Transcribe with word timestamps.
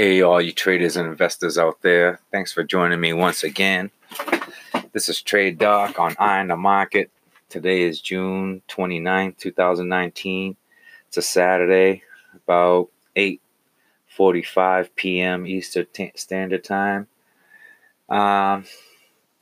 Hey, 0.00 0.22
all 0.22 0.40
you 0.40 0.52
traders 0.52 0.96
and 0.96 1.06
investors 1.06 1.58
out 1.58 1.82
there. 1.82 2.20
Thanks 2.32 2.54
for 2.54 2.64
joining 2.64 3.02
me 3.02 3.12
once 3.12 3.44
again. 3.44 3.90
This 4.94 5.10
is 5.10 5.20
Trade 5.20 5.58
Doc 5.58 6.00
on 6.00 6.16
Eye 6.18 6.40
on 6.40 6.48
the 6.48 6.56
Market. 6.56 7.10
Today 7.50 7.82
is 7.82 8.00
June 8.00 8.62
29, 8.68 9.34
2019. 9.38 10.56
It's 11.06 11.18
a 11.18 11.20
Saturday, 11.20 12.02
about 12.34 12.88
8.45 13.14 14.88
p.m. 14.96 15.46
Eastern 15.46 15.86
t- 15.92 16.12
Standard 16.14 16.64
Time. 16.64 17.06
Um, 18.08 18.64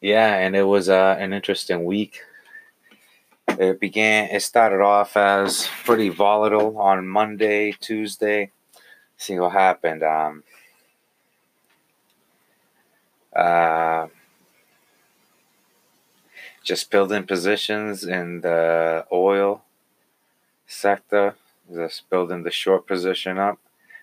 yeah, 0.00 0.38
and 0.38 0.56
it 0.56 0.64
was 0.64 0.88
uh, 0.88 1.14
an 1.20 1.32
interesting 1.32 1.84
week. 1.84 2.18
It 3.46 3.78
began, 3.78 4.30
it 4.30 4.42
started 4.42 4.80
off 4.80 5.16
as 5.16 5.68
pretty 5.84 6.08
volatile 6.08 6.76
on 6.78 7.06
Monday, 7.06 7.76
Tuesday 7.78 8.50
see 9.18 9.38
what 9.38 9.52
happened. 9.52 10.02
Um, 10.02 10.44
uh, 13.36 14.06
just 16.64 16.90
building 16.90 17.24
positions 17.24 18.04
in 18.04 18.40
the 18.40 19.04
oil 19.12 19.62
sector, 20.66 21.34
just 21.72 22.08
building 22.08 22.44
the 22.44 22.50
short 22.50 22.86
position 22.86 23.38
up. 23.38 23.58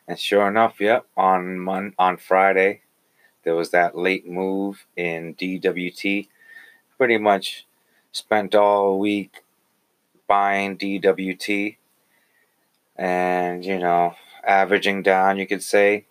And 0.08 0.20
sure 0.20 0.48
enough, 0.48 0.80
yep, 0.80 1.06
on 1.18 1.60
Mon- 1.60 1.96
on 1.98 2.18
Friday, 2.18 2.82
there 3.44 3.56
was 3.56 3.72
that 3.72 3.98
late 3.98 4.28
move 4.28 4.86
in 4.96 5.36
DWT. 5.36 6.28
Pretty 6.98 7.18
much 7.18 7.66
spent 8.12 8.54
all 8.56 9.00
week 9.00 9.44
buying 10.28 10.78
DWT. 10.78 11.78
And, 12.96 13.66
you 13.66 13.80
know, 13.80 14.16
averaging 14.46 15.04
down, 15.04 15.38
you 15.38 15.48
could 15.48 15.64
say. 15.64 16.06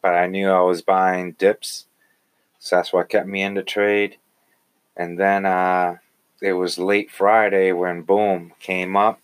But 0.00 0.14
I 0.14 0.26
knew 0.26 0.50
I 0.50 0.60
was 0.60 0.82
buying 0.82 1.32
dips, 1.32 1.86
so 2.58 2.76
that's 2.76 2.92
what 2.92 3.08
kept 3.08 3.28
me 3.28 3.42
in 3.42 3.54
the 3.54 3.62
trade. 3.62 4.16
And 4.96 5.18
then 5.18 5.46
uh, 5.46 5.96
it 6.40 6.54
was 6.54 6.78
late 6.78 7.10
Friday 7.10 7.72
when 7.72 8.02
boom 8.02 8.52
came 8.58 8.96
up. 8.96 9.20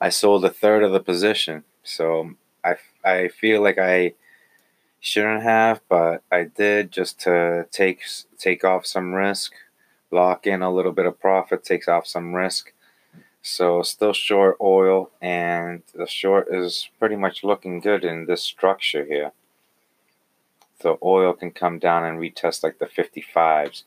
I 0.00 0.08
sold 0.10 0.44
a 0.44 0.50
third 0.50 0.82
of 0.82 0.92
the 0.92 1.00
position, 1.00 1.64
so 1.82 2.34
I 2.64 2.76
I 3.04 3.28
feel 3.28 3.62
like 3.62 3.78
I 3.78 4.14
shouldn't 5.00 5.42
have, 5.42 5.80
but 5.88 6.22
I 6.32 6.44
did 6.44 6.90
just 6.90 7.20
to 7.20 7.66
take 7.70 8.02
take 8.38 8.64
off 8.64 8.86
some 8.86 9.14
risk, 9.14 9.52
lock 10.10 10.46
in 10.46 10.62
a 10.62 10.72
little 10.72 10.92
bit 10.92 11.06
of 11.06 11.20
profit, 11.20 11.64
takes 11.64 11.88
off 11.88 12.06
some 12.06 12.34
risk. 12.34 12.72
So 13.46 13.82
still 13.82 14.14
short 14.14 14.56
oil, 14.58 15.10
and 15.20 15.82
the 15.94 16.06
short 16.06 16.48
is 16.50 16.88
pretty 16.98 17.16
much 17.16 17.44
looking 17.44 17.78
good 17.78 18.02
in 18.02 18.24
this 18.24 18.40
structure 18.40 19.04
here. 19.04 19.32
The 20.80 20.96
oil 21.02 21.34
can 21.34 21.50
come 21.50 21.78
down 21.78 22.06
and 22.06 22.18
retest 22.18 22.62
like 22.62 22.78
the 22.78 22.86
55s. 22.86 23.82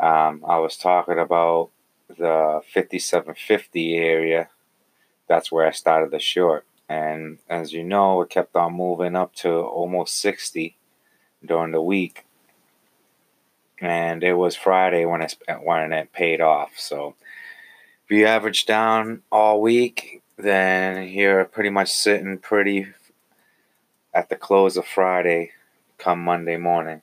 Um, 0.00 0.42
I 0.48 0.58
was 0.58 0.78
talking 0.78 1.18
about 1.18 1.68
the 2.08 2.62
5750 2.72 3.94
area. 3.94 4.48
That's 5.28 5.52
where 5.52 5.66
I 5.66 5.72
started 5.72 6.10
the 6.10 6.18
short. 6.18 6.64
And 6.88 7.40
as 7.50 7.74
you 7.74 7.84
know, 7.84 8.22
it 8.22 8.30
kept 8.30 8.56
on 8.56 8.72
moving 8.72 9.16
up 9.16 9.34
to 9.36 9.50
almost 9.50 10.18
60 10.18 10.74
during 11.44 11.72
the 11.72 11.82
week. 11.82 12.24
And 13.82 14.24
it 14.24 14.34
was 14.34 14.56
Friday 14.56 15.04
when 15.04 15.20
it, 15.20 15.36
when 15.62 15.92
it 15.92 16.14
paid 16.14 16.40
off. 16.40 16.70
So 16.78 17.16
you 18.12 18.26
average 18.26 18.66
down 18.66 19.22
all 19.32 19.60
week, 19.60 20.22
then 20.36 21.08
you're 21.08 21.44
pretty 21.44 21.70
much 21.70 21.90
sitting 21.90 22.38
pretty 22.38 22.88
at 24.12 24.28
the 24.28 24.36
close 24.36 24.76
of 24.76 24.86
Friday 24.86 25.52
come 25.98 26.22
Monday 26.22 26.56
morning. 26.56 27.00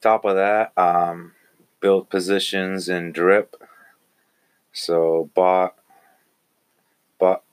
Top 0.00 0.24
of 0.24 0.36
that, 0.36 0.76
um, 0.76 1.32
build 1.80 2.10
positions 2.10 2.88
in 2.88 3.12
drip. 3.12 3.56
So 4.72 5.30
bought, 5.34 5.76
bought, 7.18 7.44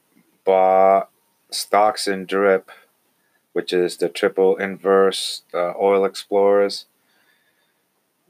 bought 0.44 1.10
stocks 1.52 2.08
in 2.08 2.26
drip, 2.26 2.72
which 3.54 3.72
is 3.72 3.98
the 3.98 4.10
triple 4.10 4.58
inverse 4.58 5.44
uh, 5.54 5.74
oil 5.80 6.04
explorers 6.04 6.86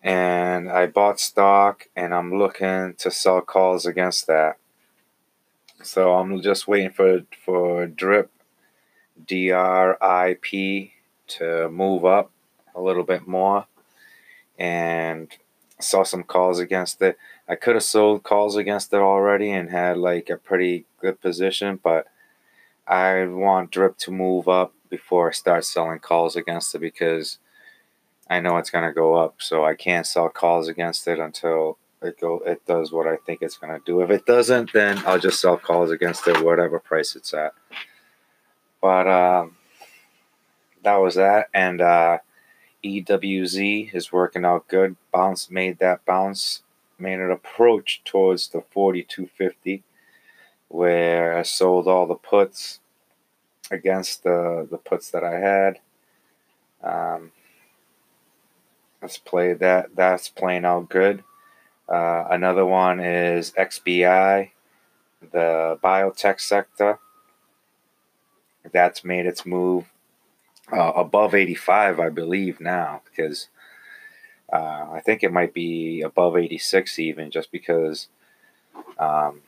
and 0.04 0.70
I 0.70 0.88
bought 0.88 1.20
stock 1.20 1.88
and 1.96 2.14
I'm 2.14 2.38
looking 2.38 2.96
to 2.96 3.12
sell 3.12 3.42
calls 3.42 3.86
against 3.86 4.28
that. 4.28 4.58
So 5.84 6.14
I'm 6.16 6.42
just 6.42 6.68
waiting 6.68 6.92
for 6.92 7.22
for 7.44 7.88
drip 7.88 8.32
DRIP 9.26 10.92
to 11.28 11.70
move 11.70 12.06
up 12.06 12.32
a 12.76 12.82
little 12.82 13.04
bit 13.04 13.28
more 13.28 13.66
and 14.58 15.32
saw 15.80 16.04
some 16.04 16.24
calls 16.24 16.60
against 16.60 17.02
it. 17.02 17.18
I 17.48 17.56
could 17.56 17.76
have 17.76 17.84
sold 17.84 18.24
calls 18.24 18.56
against 18.56 18.94
it 18.94 19.00
already 19.00 19.52
and 19.52 19.70
had 19.70 19.98
like 19.98 20.30
a 20.30 20.38
pretty 20.38 20.86
good 21.00 21.20
position, 21.22 21.80
but 21.82 22.08
I 22.88 23.26
want 23.26 23.72
drip 23.72 23.98
to 24.00 24.12
move 24.12 24.48
up 24.48 24.74
before 24.90 25.30
I 25.30 25.34
start 25.34 25.66
selling 25.66 26.00
calls 26.00 26.36
against 26.36 26.76
it 26.76 26.80
because 26.80 27.40
I 28.32 28.40
know 28.40 28.56
it's 28.56 28.70
going 28.70 28.86
to 28.86 28.94
go 28.94 29.16
up, 29.16 29.36
so 29.40 29.66
I 29.66 29.76
can't 29.76 30.08
sell 30.08 30.30
calls 30.30 30.70
against 30.70 31.06
it 31.06 31.20
until 31.20 31.78
it 32.02 32.18
go 32.18 32.42
it 32.46 32.66
does 32.66 32.90
what 32.90 33.06
I 33.06 33.18
think 33.18 33.42
it's 33.42 33.58
going 33.58 33.78
to 33.78 33.86
do. 33.86 34.00
If 34.00 34.10
it 34.10 34.26
doesn't, 34.26 34.72
then 34.72 35.00
I'll 35.06 35.20
just 35.20 35.42
sell 35.42 35.58
calls 35.58 35.92
against 35.92 36.26
it, 36.30 36.42
whatever 36.42 36.80
price 36.80 37.18
it's 37.18 37.34
at. 37.34 37.54
But 38.82 39.06
um, 39.06 39.58
that 40.82 40.96
was 40.96 41.16
that, 41.16 41.50
and 41.54 41.82
uh, 41.82 42.20
EWZ 42.86 43.94
is 43.94 44.14
working 44.14 44.46
out 44.46 44.70
good. 44.70 44.96
Bounce 45.12 45.52
made 45.52 45.80
that 45.80 46.06
bounce, 46.06 46.64
made 46.98 47.20
an 47.20 47.32
approach 47.32 48.02
towards 48.06 48.48
the 48.48 48.64
4250, 48.72 49.84
where 50.70 51.38
I 51.38 51.42
sold 51.42 51.86
all 51.86 52.08
the 52.08 52.16
puts 52.16 52.80
against 53.70 54.24
the 54.24 54.66
the 54.72 54.78
puts 54.78 55.12
that 55.12 55.26
I 55.26 55.38
had. 55.38 55.80
Um, 56.82 57.32
Let's 59.02 59.18
play 59.18 59.54
that. 59.54 59.96
That's 59.96 60.30
playing 60.30 60.66
out 60.66 60.90
good. 60.90 61.24
Uh, 61.90 62.26
another 62.30 62.66
one 62.66 63.00
is 63.00 63.52
XBI, 63.52 64.52
the 65.32 65.80
biotech 65.84 66.40
sector. 66.40 67.00
That's 68.72 69.04
made 69.04 69.26
its 69.26 69.46
move 69.46 69.86
uh, 70.72 70.94
above 70.96 71.34
85, 71.34 72.00
I 72.00 72.10
believe, 72.10 72.62
now, 72.62 73.02
because 73.10 73.48
uh, 74.54 74.88
I 74.92 75.02
think 75.04 75.24
it 75.24 75.34
might 75.34 75.54
be 75.54 76.02
above 76.02 76.38
86 76.38 77.00
even, 77.00 77.32
just 77.32 77.52
because, 77.52 78.08
um, 79.00 79.42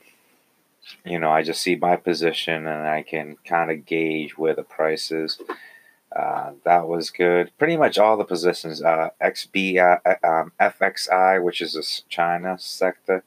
you 1.04 1.18
know, 1.18 1.30
I 1.30 1.42
just 1.42 1.62
see 1.62 1.76
my 1.76 1.96
position 1.96 2.66
and 2.66 2.86
I 2.86 3.02
can 3.02 3.36
kind 3.44 3.70
of 3.70 3.86
gauge 3.86 4.36
where 4.36 4.54
the 4.54 4.64
price 4.64 5.10
is. 5.10 5.40
Uh, 6.14 6.52
that 6.64 6.86
was 6.86 7.10
good. 7.10 7.50
Pretty 7.58 7.76
much 7.76 7.98
all 7.98 8.16
the 8.16 8.24
positions. 8.24 8.82
Uh, 8.82 9.10
XB, 9.20 9.78
uh, 9.78 10.26
um, 10.26 10.52
FXI, 10.60 11.42
which 11.42 11.60
is 11.60 11.74
a 11.74 12.08
China 12.08 12.56
sector, 12.58 13.24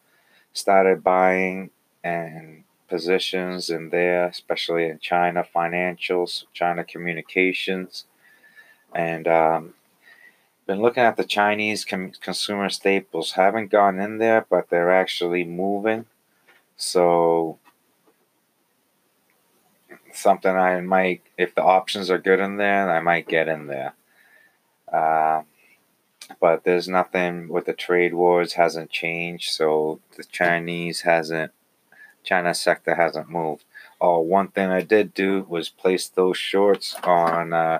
started 0.53 1.03
buying 1.03 1.69
and 2.03 2.63
positions 2.87 3.69
in 3.69 3.89
there, 3.89 4.25
especially 4.27 4.85
in 4.85 4.99
China 4.99 5.45
financials, 5.53 6.45
China 6.53 6.85
communications, 6.85 8.05
and 8.95 9.27
um, 9.27 9.73
been 10.65 10.81
looking 10.81 11.03
at 11.03 11.17
the 11.17 11.25
Chinese 11.25 11.83
com- 11.83 12.13
consumer 12.21 12.69
staples. 12.69 13.33
Haven't 13.33 13.69
gone 13.71 13.99
in 13.99 14.17
there, 14.17 14.45
but 14.49 14.69
they're 14.69 14.93
actually 14.93 15.43
moving. 15.43 16.05
So 16.77 17.59
something 20.17 20.51
I 20.55 20.81
might, 20.81 21.21
if 21.37 21.55
the 21.55 21.63
options 21.63 22.09
are 22.09 22.17
good 22.17 22.39
in 22.39 22.57
there, 22.57 22.89
I 22.91 22.99
might 22.99 23.27
get 23.27 23.47
in 23.47 23.67
there. 23.67 23.93
Uh, 24.91 25.43
but 26.39 26.63
there's 26.63 26.87
nothing 26.87 27.47
with 27.47 27.65
the 27.65 27.73
trade 27.73 28.13
wars 28.13 28.53
hasn't 28.53 28.89
changed, 28.89 29.51
so 29.51 30.01
the 30.17 30.23
Chinese 30.23 31.01
hasn't, 31.01 31.51
China 32.23 32.53
sector 32.53 32.95
hasn't 32.95 33.29
moved. 33.29 33.63
Oh, 34.01 34.19
one 34.19 34.49
thing 34.49 34.69
I 34.69 34.81
did 34.81 35.13
do 35.13 35.45
was 35.47 35.69
place 35.69 36.07
those 36.07 36.37
shorts 36.37 36.95
on 37.03 37.53
uh, 37.53 37.79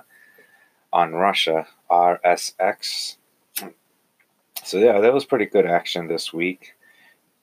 on 0.92 1.12
Russia 1.12 1.66
RSX. 1.90 3.16
So 4.64 4.78
yeah, 4.78 5.00
that 5.00 5.12
was 5.12 5.24
pretty 5.24 5.46
good 5.46 5.66
action 5.66 6.08
this 6.08 6.32
week. 6.32 6.74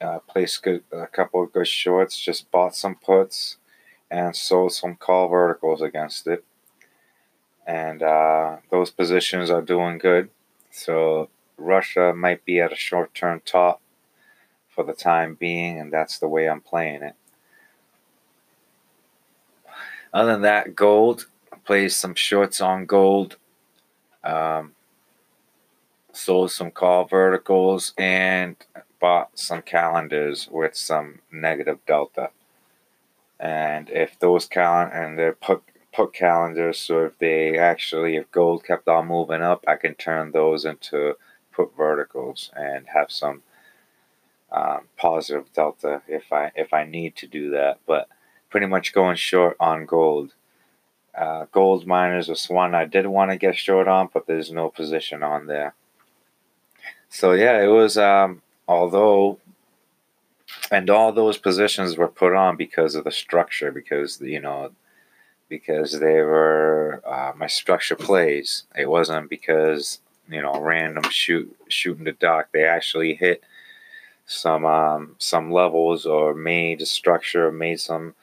Uh, 0.01 0.19
placed 0.27 0.63
good 0.63 0.83
a 0.91 1.07
couple 1.07 1.41
of 1.43 1.53
good 1.53 1.67
shorts. 1.67 2.19
Just 2.19 2.51
bought 2.51 2.75
some 2.75 2.95
puts 2.95 3.57
and 4.09 4.35
sold 4.35 4.73
some 4.73 4.95
call 4.95 5.27
verticals 5.27 5.81
against 5.81 6.27
it. 6.27 6.43
And 7.65 8.03
uh, 8.03 8.57
those 8.69 8.91
positions 8.91 9.49
are 9.49 9.61
doing 9.61 9.97
good. 9.97 10.29
So 10.71 11.29
Russia 11.57 12.13
might 12.13 12.45
be 12.45 12.59
at 12.59 12.73
a 12.73 12.75
short 12.75 13.13
term 13.13 13.41
top 13.45 13.81
for 14.69 14.83
the 14.83 14.93
time 14.93 15.35
being, 15.35 15.79
and 15.79 15.91
that's 15.91 16.19
the 16.19 16.27
way 16.27 16.49
I'm 16.49 16.61
playing 16.61 17.01
it. 17.01 17.15
other 20.13 20.33
than 20.33 20.41
that, 20.41 20.75
gold. 20.75 21.27
Placed 21.65 21.99
some 21.99 22.13
shorts 22.13 22.61
on 22.61 22.85
gold. 22.85 23.37
Um, 24.23 24.73
sold 26.11 26.51
some 26.51 26.71
call 26.71 27.05
verticals 27.05 27.93
and 27.97 28.55
bought 28.99 29.37
some 29.37 29.61
calendars 29.61 30.47
with 30.51 30.75
some 30.75 31.19
negative 31.31 31.79
delta. 31.87 32.29
And 33.45 33.91
if 33.91 34.17
those 34.17 34.47
cal 34.47 34.89
and 34.91 35.19
they're 35.19 35.33
put 35.33 35.61
put 35.93 36.13
calendars, 36.13 36.79
so 36.79 37.05
if 37.05 37.19
they 37.19 37.59
actually 37.59 38.15
if 38.15 38.31
gold 38.31 38.63
kept 38.63 38.87
on 38.87 39.07
moving 39.07 39.43
up, 39.43 39.63
I 39.67 39.75
can 39.75 39.93
turn 39.93 40.31
those 40.31 40.65
into 40.65 41.13
put 41.51 41.77
verticals 41.77 42.49
and 42.55 42.87
have 42.87 43.11
some 43.11 43.43
um, 44.51 44.87
positive 44.97 45.53
delta 45.53 46.01
if 46.07 46.33
I 46.33 46.51
if 46.55 46.73
I 46.73 46.85
need 46.85 47.15
to 47.17 47.27
do 47.27 47.51
that. 47.51 47.77
But 47.85 48.07
pretty 48.49 48.65
much 48.65 48.93
going 48.93 49.15
short 49.15 49.55
on 49.59 49.85
gold. 49.85 50.33
Uh, 51.15 51.45
gold 51.51 51.85
miners 51.85 52.27
was 52.27 52.49
one 52.49 52.73
I 52.73 52.85
did 52.85 53.05
want 53.05 53.29
to 53.29 53.37
get 53.37 53.55
short 53.55 53.87
on, 53.87 54.09
but 54.11 54.25
there's 54.25 54.51
no 54.51 54.69
position 54.69 55.21
on 55.21 55.45
there. 55.45 55.75
So 57.09 57.33
yeah, 57.33 57.61
it 57.61 57.67
was. 57.67 57.95
Um, 57.95 58.41
although, 58.67 59.37
and 60.71 60.89
all 60.89 61.11
those 61.11 61.37
positions 61.37 61.97
were 61.97 62.07
put 62.07 62.33
on 62.33 62.55
because 62.57 62.95
of 62.95 63.03
the 63.03 63.11
structure, 63.11 63.71
because 63.71 64.19
you 64.21 64.39
know, 64.39 64.71
because 65.49 65.99
they 65.99 66.21
were 66.21 67.01
uh, 67.05 67.33
my 67.35 67.47
structure 67.47 67.95
plays. 67.95 68.63
It 68.75 68.89
wasn't 68.89 69.29
because 69.29 69.99
you 70.29 70.41
know 70.41 70.59
random 70.59 71.09
shoot 71.09 71.55
shooting 71.69 72.05
the 72.05 72.13
dock. 72.13 72.49
They 72.51 72.65
actually 72.65 73.15
hit 73.15 73.43
some 74.25 74.65
um, 74.65 75.15
some 75.19 75.51
levels 75.51 76.05
or 76.05 76.33
made 76.33 76.81
a 76.81 76.85
structure, 76.85 77.51
made 77.51 77.79
some 77.79 78.15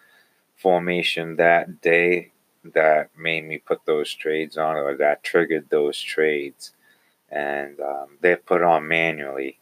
formation 0.57 1.37
that 1.37 1.81
day 1.81 2.33
that 2.65 3.11
made 3.19 3.45
me 3.45 3.59
put 3.59 3.85
those 3.87 4.15
trades 4.15 4.57
on 4.57 4.77
or 4.77 4.97
that 4.97 5.25
triggered 5.25 5.69
those 5.71 6.01
trades. 6.01 6.73
And 7.31 7.81
um, 7.81 8.19
they're 8.21 8.37
put 8.37 8.63
on 8.63 8.87
manually. 8.87 9.59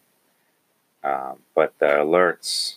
Um, 1.02 1.38
but 1.54 1.78
the 1.78 1.86
alerts, 1.86 2.76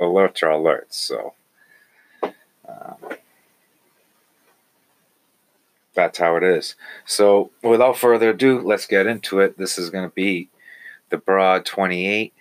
alerts 0.00 0.42
are 0.42 0.50
alerts. 0.50 0.94
So 0.94 1.34
um, 2.68 3.16
that's 5.94 6.18
how 6.18 6.36
it 6.36 6.42
is. 6.42 6.76
So 7.04 7.50
without 7.62 7.98
further 7.98 8.30
ado, 8.30 8.60
let's 8.60 8.86
get 8.86 9.06
into 9.06 9.40
it. 9.40 9.58
This 9.58 9.78
is 9.78 9.90
going 9.90 10.08
to 10.08 10.14
be 10.14 10.48
the 11.10 11.18
Broad 11.18 11.66
28 11.66 12.32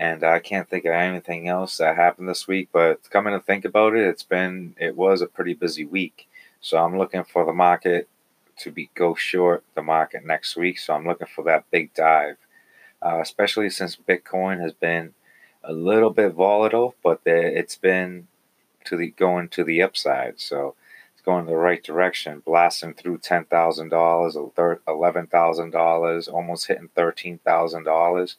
and 0.00 0.24
I 0.24 0.38
can't 0.38 0.66
think 0.66 0.86
of 0.86 0.92
anything 0.92 1.46
else 1.46 1.76
that 1.76 1.94
happened 1.94 2.26
this 2.26 2.48
week. 2.48 2.70
But 2.72 3.08
coming 3.10 3.34
to 3.34 3.40
think 3.40 3.66
about 3.66 3.94
it, 3.94 4.06
it's 4.06 4.22
been 4.22 4.74
it 4.78 4.96
was 4.96 5.20
a 5.20 5.26
pretty 5.26 5.52
busy 5.52 5.84
week. 5.84 6.26
So 6.62 6.82
I'm 6.82 6.96
looking 6.96 7.22
for 7.22 7.44
the 7.44 7.52
market 7.52 8.08
to 8.60 8.70
be 8.70 8.88
go 8.94 9.14
short 9.14 9.62
the 9.74 9.82
market 9.82 10.24
next 10.24 10.56
week. 10.56 10.78
So 10.78 10.94
I'm 10.94 11.06
looking 11.06 11.26
for 11.26 11.44
that 11.44 11.70
big 11.70 11.92
dive, 11.92 12.36
uh, 13.02 13.18
especially 13.20 13.70
since 13.70 13.96
Bitcoin 13.96 14.60
has 14.60 14.72
been 14.72 15.14
a 15.62 15.72
little 15.72 16.10
bit 16.10 16.32
volatile, 16.32 16.94
but 17.02 17.20
it's 17.24 17.76
been 17.76 18.28
to 18.84 18.96
the 18.96 19.08
going 19.10 19.48
to 19.50 19.64
the 19.64 19.82
upside. 19.82 20.40
So 20.40 20.74
it's 21.12 21.22
going 21.22 21.46
the 21.46 21.56
right 21.56 21.82
direction, 21.82 22.42
blasting 22.44 22.94
through 22.94 23.18
ten 23.18 23.44
thousand 23.44 23.90
dollars, 23.90 24.36
eleven 24.88 25.26
thousand 25.26 25.70
dollars, 25.70 26.28
almost 26.28 26.66
hitting 26.66 26.90
thirteen 26.94 27.38
thousand 27.38 27.84
dollars 27.84 28.36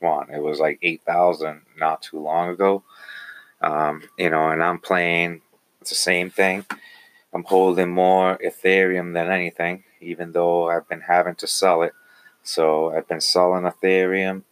one. 0.00 0.30
It 0.30 0.42
was 0.42 0.60
like 0.60 0.78
8,000 0.82 1.62
not 1.78 2.02
too 2.02 2.20
long 2.20 2.50
ago. 2.50 2.84
Um, 3.60 4.02
you 4.18 4.30
know, 4.30 4.50
and 4.50 4.62
I'm 4.62 4.78
playing, 4.78 5.40
it's 5.80 5.90
the 5.90 5.96
same 5.96 6.30
thing. 6.30 6.64
I'm 7.32 7.44
holding 7.44 7.90
more 7.90 8.38
Ethereum 8.44 9.14
than 9.14 9.30
anything, 9.30 9.84
even 10.00 10.32
though 10.32 10.68
I've 10.68 10.88
been 10.88 11.00
having 11.00 11.34
to 11.36 11.46
sell 11.46 11.82
it. 11.82 11.92
So 12.44 12.94
I've 12.94 13.08
been 13.08 13.22
selling 13.22 13.64
Ethereum 13.64 14.42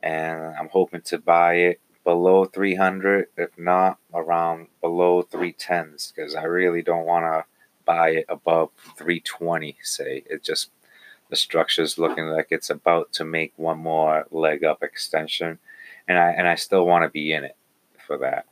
and 0.00 0.54
I'm 0.58 0.68
hoping 0.68 1.02
to 1.02 1.18
buy 1.18 1.54
it 1.54 1.80
below 2.04 2.44
300, 2.44 3.26
if 3.36 3.50
not 3.58 3.98
around 4.14 4.68
below 4.80 5.24
310s, 5.24 6.14
because 6.14 6.34
I 6.34 6.44
really 6.44 6.82
don't 6.82 7.04
want 7.04 7.24
to 7.24 7.44
buy 7.84 8.10
it 8.10 8.26
above 8.28 8.70
320, 8.96 9.76
say. 9.82 10.22
It 10.30 10.44
just 10.44 10.70
the 11.30 11.36
structure 11.36 11.82
is 11.82 11.98
looking 11.98 12.26
like 12.26 12.48
it's 12.50 12.70
about 12.70 13.12
to 13.14 13.24
make 13.24 13.52
one 13.56 13.78
more 13.78 14.26
leg 14.30 14.62
up 14.64 14.82
extension, 14.82 15.58
and 16.06 16.18
I 16.18 16.30
and 16.30 16.46
I 16.46 16.54
still 16.56 16.86
want 16.86 17.04
to 17.04 17.08
be 17.08 17.32
in 17.32 17.42
it 17.44 17.56
for 18.06 18.18
that. 18.18 18.46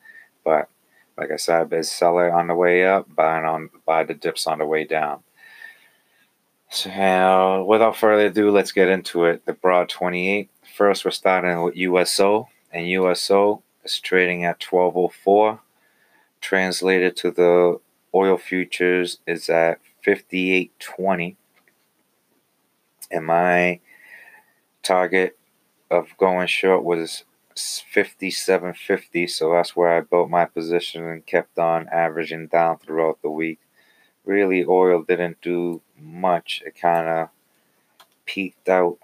But 0.45 0.69
like 1.17 1.31
I 1.31 1.37
said, 1.37 1.61
I've 1.61 1.71
been 1.71 1.85
selling 1.85 2.33
on 2.33 2.47
the 2.47 2.55
way 2.55 2.87
up, 2.87 3.15
buying 3.15 3.45
on 3.45 3.71
buy 3.87 4.05
the 4.05 4.15
dips 4.15 4.47
on 4.47 4.59
the 4.59 4.67
way 4.67 4.85
down. 4.85 5.23
So 6.71 7.65
without 7.65 7.97
further 7.97 8.27
ado, 8.27 8.51
let's 8.51 8.73
get 8.73 8.89
into 8.89 9.25
it. 9.25 9.45
The 9.45 9.53
broad 9.53 9.89
28. 9.89 10.49
First, 10.77 11.05
we're 11.05 11.11
starting 11.11 11.63
with 11.63 11.77
USO, 11.77 12.49
and 12.73 12.89
USO 12.89 13.63
is 13.85 13.99
trading 13.99 14.45
at 14.45 14.63
1204. 14.63 15.61
Translated 16.41 17.17
to 17.17 17.31
the 17.33 17.81
oil 18.15 18.37
futures 18.39 19.19
is 19.27 19.49
at 19.49 19.81
5820 20.03 21.37
and 23.11 23.27
my 23.27 23.81
target 24.83 25.39
of 25.91 26.09
going 26.19 26.47
short 26.47 26.85
was 26.85 27.25
57.50 27.57 29.29
so 29.29 29.53
that's 29.53 29.77
where 29.77 29.93
i 29.93 30.01
built 30.01 30.31
my 30.31 30.45
position 30.45 31.05
and 31.05 31.27
kept 31.27 31.59
on 31.59 31.89
averaging 31.89 32.47
down 32.47 32.79
throughout 32.79 33.21
the 33.23 33.31
week 33.31 33.59
really 34.25 34.65
oil 34.65 35.03
didn't 35.03 35.41
do 35.41 35.81
much 35.99 36.63
it 36.65 36.75
kind 36.81 37.09
of 37.09 37.29
peaked 38.25 38.69
out 38.69 38.99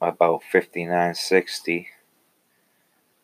about 0.00 0.42
59.60 0.52 1.86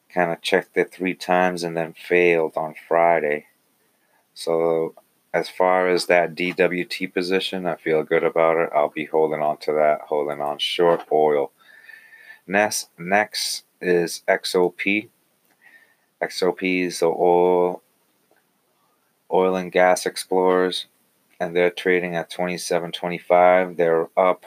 kind 0.08 0.30
of 0.30 0.40
checked 0.40 0.76
it 0.76 0.92
three 0.92 1.14
times 1.14 1.62
and 1.62 1.76
then 1.76 1.92
failed 1.92 2.56
on 2.56 2.74
friday 2.88 3.46
so 4.34 4.94
as 5.34 5.48
far 5.48 5.88
as 5.88 6.06
that 6.06 6.34
DWT 6.34 7.12
position, 7.12 7.66
I 7.66 7.76
feel 7.76 8.02
good 8.02 8.22
about 8.22 8.58
it. 8.58 8.70
I'll 8.74 8.90
be 8.90 9.06
holding 9.06 9.40
on 9.40 9.56
to 9.58 9.72
that, 9.72 10.02
holding 10.02 10.40
on 10.40 10.58
short 10.58 11.04
oil. 11.10 11.52
Next, 12.46 12.90
next 12.98 13.64
is 13.80 14.22
XOP. 14.28 15.08
XOP 16.22 16.86
is 16.86 17.00
the 17.00 17.06
oil, 17.06 17.82
oil 19.32 19.56
and 19.56 19.72
gas 19.72 20.04
explorers, 20.04 20.86
and 21.42 21.54
they're 21.56 21.70
trading 21.70 22.14
at 22.14 22.30
27.25. 22.30 23.76
They're 23.76 24.08
up 24.16 24.44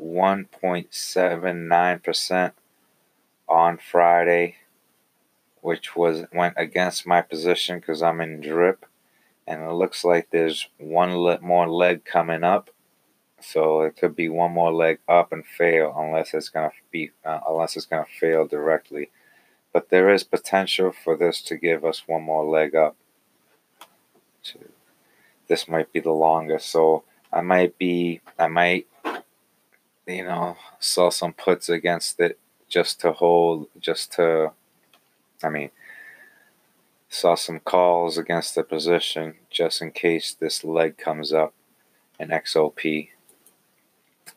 1.79% 0.00 2.52
on 3.46 3.78
Friday, 3.78 4.56
which 5.60 5.94
was 5.94 6.24
went 6.32 6.54
against 6.56 7.06
my 7.06 7.20
position 7.20 7.80
because 7.80 8.02
I'm 8.02 8.22
in 8.22 8.40
drip 8.40 8.86
and 9.46 9.62
it 9.62 9.72
looks 9.72 10.04
like 10.04 10.30
there's 10.30 10.70
one 10.78 11.18
le- 11.18 11.42
more 11.42 11.68
leg 11.68 12.06
coming 12.06 12.44
up. 12.44 12.70
So 13.38 13.82
it 13.82 13.98
could 13.98 14.16
be 14.16 14.30
one 14.30 14.52
more 14.52 14.72
leg 14.72 15.00
up 15.06 15.32
and 15.32 15.44
fail 15.44 15.94
unless 15.98 16.32
it's 16.32 16.48
gonna 16.48 16.72
be 16.90 17.10
uh, 17.26 17.40
unless 17.46 17.76
it's 17.76 17.84
gonna 17.84 18.06
fail 18.18 18.46
directly. 18.46 19.10
But 19.70 19.90
there 19.90 20.08
is 20.08 20.24
potential 20.24 20.92
for 20.92 21.14
this 21.14 21.42
to 21.42 21.58
give 21.58 21.84
us 21.84 22.04
one 22.06 22.22
more 22.22 22.46
leg 22.46 22.74
up. 22.74 22.96
This 25.48 25.68
might 25.68 25.92
be 25.92 26.00
the 26.00 26.12
longest, 26.12 26.70
so 26.70 27.04
I 27.32 27.40
might 27.40 27.78
be 27.78 28.20
I 28.38 28.48
might 28.48 28.86
you 30.06 30.24
know 30.24 30.56
sell 30.78 31.10
some 31.10 31.32
puts 31.32 31.68
against 31.68 32.20
it 32.20 32.38
just 32.68 33.00
to 33.00 33.12
hold 33.12 33.68
just 33.80 34.12
to 34.12 34.52
I 35.42 35.48
mean 35.48 35.70
Saw 37.14 37.34
some 37.34 37.60
calls 37.60 38.16
against 38.16 38.54
the 38.54 38.64
position 38.64 39.34
just 39.50 39.82
in 39.82 39.90
case 39.90 40.32
this 40.32 40.64
leg 40.64 40.96
comes 40.96 41.30
up 41.30 41.52
in 42.18 42.30
XOP. 42.30 43.10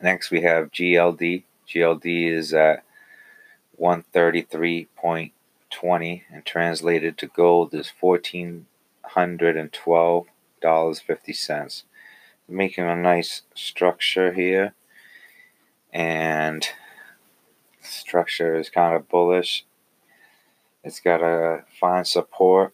Next, 0.02 0.30
we 0.30 0.42
have 0.42 0.72
GLD. 0.72 1.44
GLD 1.66 2.30
is 2.30 2.52
at 2.52 2.84
133.20 3.80 6.22
and 6.30 6.44
translated 6.44 7.16
to 7.16 7.28
gold 7.28 7.72
is 7.72 7.90
$1,412.50. 10.66 11.84
Making 12.48 12.84
a 12.84 12.96
nice 12.96 13.42
structure 13.54 14.32
here. 14.32 14.74
And 15.92 16.66
structure 17.80 18.56
is 18.56 18.70
kind 18.70 18.94
of 18.94 19.08
bullish 19.08 19.64
it's 20.86 21.00
got 21.00 21.18
to 21.18 21.64
find 21.80 22.06
support 22.06 22.72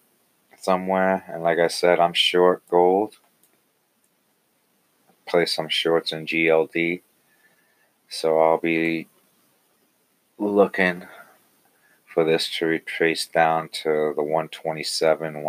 somewhere. 0.58 1.24
And 1.28 1.42
like 1.42 1.58
I 1.58 1.68
said, 1.68 1.98
I'm 1.98 2.12
short 2.12 2.62
gold. 2.68 3.16
Play 5.26 5.46
some 5.46 5.70
shorts 5.70 6.12
in 6.12 6.26
GLD. 6.26 7.00
So 8.10 8.38
I'll 8.38 8.58
be 8.58 9.08
looking 10.36 11.06
for 12.04 12.22
this 12.22 12.54
to 12.58 12.66
retrace 12.66 13.26
down 13.26 13.70
to 13.82 14.12
the 14.14 14.22
127, 14.22 15.42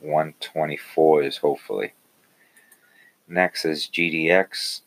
127 0.00 0.78
124s, 0.96 1.38
hopefully. 1.38 1.94
Next 3.26 3.64
is 3.64 3.88
GDX. 3.92 4.82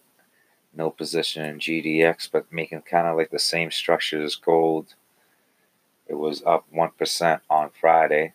No 0.74 0.90
position 0.90 1.46
in 1.46 1.60
GDX, 1.60 2.30
but 2.32 2.52
making 2.52 2.82
kind 2.82 3.08
of 3.08 3.18
like 3.18 3.30
the 3.30 3.40
same 3.40 3.72
structure 3.72 4.24
as 4.24 4.36
gold. 4.36 4.96
It 6.08 6.16
was 6.16 6.44
up 6.46 6.66
1% 6.74 7.42
on 7.50 7.70
Friday. 7.80 8.34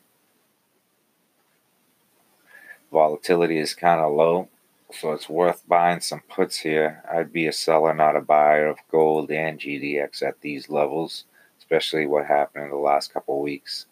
Volatility 2.93 3.59
is 3.59 3.75
kind 3.75 4.01
of 4.01 4.15
low, 4.15 4.49
so 4.93 5.13
it's 5.13 5.29
worth 5.29 5.67
buying 5.67 6.01
some 6.01 6.21
puts 6.29 6.59
here. 6.59 7.03
I'd 7.11 7.33
be 7.33 7.47
a 7.47 7.53
seller, 7.53 7.93
not 7.93 8.17
a 8.17 8.21
buyer 8.21 8.69
of 8.69 8.79
gold 8.91 9.31
and 9.31 9.59
GDX 9.59 10.23
at 10.23 10.41
these 10.41 10.71
levels, 10.71 11.25
especially 11.59 12.07
what 12.07 12.27
happened 12.27 12.65
in 12.65 12.71
the 12.71 12.77
last 12.77 13.13
couple 13.13 13.41
weeks. 13.41 13.87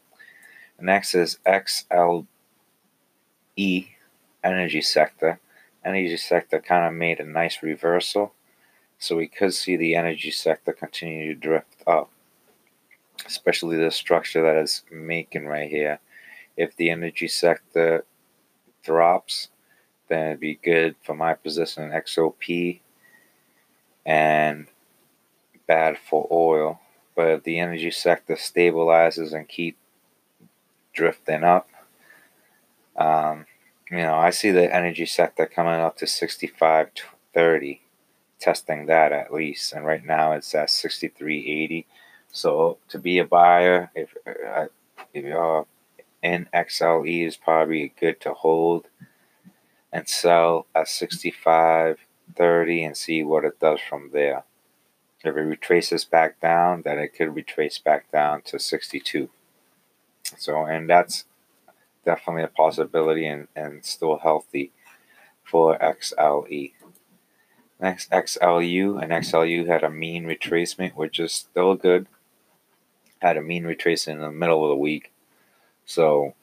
Next 0.81 1.15
is 1.15 1.39
XLE 3.59 3.89
energy 4.43 4.81
sector. 4.81 5.41
Energy 5.85 6.17
sector 6.17 6.61
kind 6.61 6.87
of 6.87 6.93
made 6.95 7.21
a 7.21 7.25
nice 7.25 7.63
reversal, 7.63 8.33
so 8.99 9.17
we 9.17 9.27
could 9.27 9.53
see 9.53 9.77
the 9.77 9.95
energy 9.95 10.31
sector 10.31 10.73
continue 10.73 11.35
to 11.35 11.39
drift 11.39 11.83
up, 11.87 12.11
especially 13.27 13.77
the 13.77 13.91
structure 13.91 14.43
that 14.43 14.57
is 14.57 14.83
making 14.91 15.47
right 15.47 15.71
here. 15.71 16.01
If 16.57 16.77
the 16.77 16.91
energy 16.91 17.29
sector 17.29 18.05
drops, 18.83 19.49
then 20.09 20.29
it'd 20.29 20.41
be 20.41 20.59
good 20.63 20.97
for 21.03 21.15
my 21.15 21.35
position 21.35 21.85
in 21.85 21.91
XOP 21.91 22.81
and 24.07 24.67
bad 25.67 25.99
for 25.99 26.29
oil. 26.31 26.81
But 27.15 27.29
if 27.29 27.43
the 27.45 27.59
energy 27.59 27.91
sector 27.91 28.35
stabilizes 28.35 29.33
and 29.33 29.49
keep 29.49 29.77
drifting 30.93 31.45
up, 31.45 31.69
um, 32.97 33.47
you 33.91 33.99
know, 33.99 34.15
I 34.15 34.31
see 34.31 34.51
the 34.51 34.75
energy 34.75 35.07
sector 35.07 35.47
coming 35.47 35.75
up 35.75 35.97
to 35.99 36.07
65.30, 36.07 37.79
testing 38.41 38.87
that 38.87 39.13
at 39.13 39.33
least. 39.33 39.73
And 39.73 39.85
right 39.85 40.05
now 40.05 40.33
it's 40.33 40.53
at 40.55 40.69
63.80. 40.69 41.85
So 42.33 42.79
to 42.89 42.99
be 42.99 43.19
a 43.19 43.25
buyer, 43.25 43.91
if, 43.95 44.17
uh, 44.27 44.67
if 45.13 45.25
you're 45.25 45.67
in 46.23 46.49
XLE 46.55 47.27
is 47.27 47.37
probably 47.37 47.93
good 48.01 48.21
to 48.23 48.33
hold 48.33 48.87
and 49.93 50.09
sell 50.09 50.67
at 50.75 50.87
65.30 50.87 52.87
and 52.87 52.97
see 52.97 53.23
what 53.23 53.45
it 53.45 53.61
does 53.61 53.81
from 53.81 54.11
there. 54.13 54.45
If 55.23 55.37
it 55.37 55.41
retraces 55.41 56.05
back 56.05 56.41
down, 56.41 56.83
then 56.83 56.99
it 56.99 57.15
could 57.15 57.35
retrace 57.35 57.79
back 57.79 58.11
down 58.11 58.43
to 58.43 58.59
62. 58.59 59.31
So, 60.37 60.65
and 60.65 60.91
that's 60.91 61.25
definitely 62.05 62.43
a 62.43 62.49
possibility 62.49 63.27
and, 63.27 63.49
and 63.57 63.85
still 63.85 64.19
healthy 64.19 64.73
for 65.43 65.79
XLE. 65.79 66.73
Next, 67.81 68.11
XLU, 68.11 69.03
and 69.03 69.13
XLU 69.13 69.67
had 69.67 69.83
a 69.83 69.91
mean 69.91 70.25
retracement, 70.25 70.95
which 70.95 71.19
is 71.19 71.33
still 71.33 71.75
good. 71.75 72.07
Had 73.19 73.37
a 73.37 73.43
mean 73.43 73.65
retracement 73.65 74.15
in 74.15 74.21
the 74.21 74.31
middle 74.31 74.65
of 74.65 74.71
the 74.71 74.77
week. 74.77 75.13
So, 75.85 76.35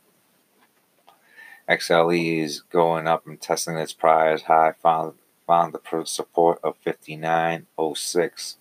XLE 1.70 2.44
is 2.44 2.62
going 2.62 3.08
up 3.08 3.26
and 3.26 3.40
testing 3.40 3.78
its 3.78 3.94
prior 3.94 4.38
high, 4.38 4.74
found, 4.82 5.14
found 5.48 5.74
the 5.74 6.04
support 6.06 6.60
of 6.64 6.76
59.06. 6.84 8.56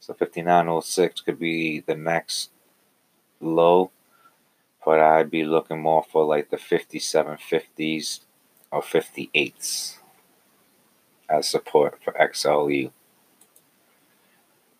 So, 0.00 0.14
59.06 0.14 1.24
could 1.24 1.38
be 1.38 1.80
the 1.80 1.94
next 1.94 2.50
low 3.40 3.90
but 4.84 5.00
I'd 5.00 5.30
be 5.30 5.44
looking 5.44 5.80
more 5.80 6.02
for 6.02 6.24
like 6.24 6.50
the 6.50 6.56
5750s 6.56 8.20
or 8.70 8.82
58s 8.82 9.98
as 11.28 11.48
support 11.48 11.98
for 12.02 12.12
XLU. 12.12 12.90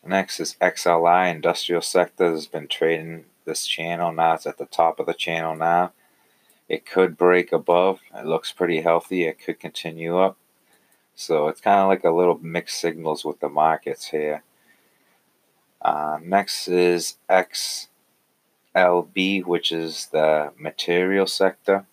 Next 0.06 0.38
is 0.40 0.56
XLI, 0.60 1.30
industrial 1.34 1.80
sector 1.80 2.30
has 2.30 2.46
been 2.46 2.68
trading 2.68 3.24
this 3.46 3.66
channel 3.66 4.12
now. 4.12 4.34
It's 4.34 4.46
at 4.46 4.58
the 4.58 4.66
top 4.66 5.00
of 5.00 5.06
the 5.06 5.14
channel 5.14 5.56
now. 5.56 5.92
It 6.68 6.86
could 6.86 7.16
break 7.16 7.52
above. 7.52 8.00
It 8.14 8.26
looks 8.26 8.52
pretty 8.52 8.80
healthy. 8.80 9.24
It 9.24 9.38
could 9.38 9.60
continue 9.60 10.18
up. 10.18 10.36
So 11.14 11.48
it's 11.48 11.60
kind 11.60 11.80
of 11.80 11.88
like 11.88 12.04
a 12.04 12.10
little 12.10 12.38
mixed 12.38 12.80
signals 12.80 13.24
with 13.24 13.40
the 13.40 13.48
markets 13.48 14.08
here. 14.08 14.42
Uh, 15.80 16.18
next 16.22 16.68
is 16.68 17.16
X 17.28 17.88
LB, 18.74 19.44
which 19.44 19.72
is 19.72 20.06
the 20.06 20.52
material 20.58 21.26
sector. 21.26 21.86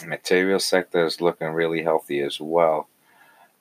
The 0.00 0.06
material 0.06 0.60
sector 0.60 1.04
is 1.04 1.20
looking 1.20 1.48
really 1.48 1.82
healthy 1.82 2.20
as 2.20 2.40
well. 2.40 2.88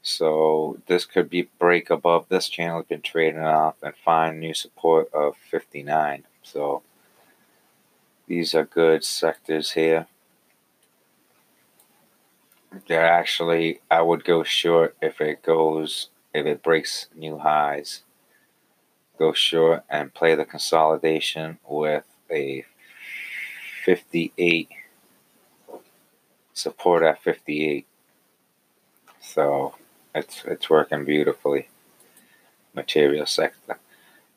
So 0.01 0.80
this 0.88 1.06
could 1.06 1.30
be 1.30 1.50
break 1.60 1.89
above 1.89 2.27
this 2.30 2.50
channel. 2.50 2.80
It's 2.80 2.89
been 2.89 3.01
trading 3.01 3.41
off 3.41 3.75
and 3.84 3.94
find 3.96 4.39
new 4.39 4.53
support 4.53 5.13
of 5.13 5.36
59. 5.38 6.24
So 6.44 6.82
these 8.27 8.56
are 8.56 8.65
good 8.65 9.03
sectors 9.03 9.72
here. 9.72 10.08
They're 12.88 13.06
actually, 13.06 13.82
I 13.91 14.01
would 14.01 14.24
go 14.24 14.44
short 14.44 14.96
if 15.01 15.20
it 15.20 15.44
goes, 15.44 16.10
if 16.34 16.46
it 16.46 16.63
breaks 16.63 17.08
new 17.15 17.39
highs. 17.39 18.03
Go 19.20 19.34
short 19.34 19.84
and 19.89 20.13
play 20.13 20.36
the 20.36 20.46
consolidation 20.46 21.60
with 21.68 22.06
a 22.32 22.66
58 23.86 24.70
support 26.54 27.04
at 27.04 27.22
58 27.22 27.86
so 29.20 29.76
it's 30.14 30.44
it's 30.46 30.70
working 30.70 31.06
beautifully 31.06 31.70
material 32.74 33.26
sector. 33.26 33.80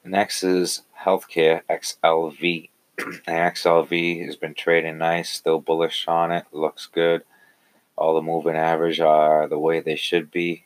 Next 0.05 0.45
is 0.45 0.83
healthcare 1.01 1.63
xlv 1.69 2.69
xlv 2.99 4.27
has 4.27 4.37
been 4.37 4.55
trading 4.55 4.99
nice 4.99 5.31
still 5.31 5.61
bullish 5.61 6.07
on 6.07 6.31
it 6.31 6.45
looks 6.53 6.87
good. 6.87 7.23
All 7.97 8.15
the 8.15 8.23
moving 8.23 8.57
average 8.57 9.01
are 9.01 9.49
the 9.49 9.59
way 9.59 9.81
they 9.81 9.97
should 9.97 10.31
be. 10.31 10.65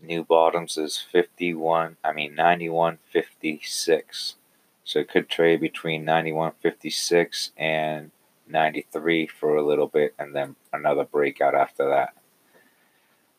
New 0.00 0.24
bottoms 0.24 0.76
is 0.76 0.98
51 0.98 1.96
i 2.04 2.12
mean 2.12 2.34
9156 2.34 4.36
so 4.86 5.00
it 5.00 5.10
could 5.10 5.28
trade 5.28 5.60
between 5.60 6.06
91.56 6.06 7.50
and 7.56 8.12
93 8.46 9.26
for 9.26 9.56
a 9.56 9.66
little 9.66 9.88
bit 9.88 10.14
and 10.16 10.34
then 10.34 10.54
another 10.72 11.04
breakout 11.04 11.56
after 11.56 11.88
that. 11.88 12.14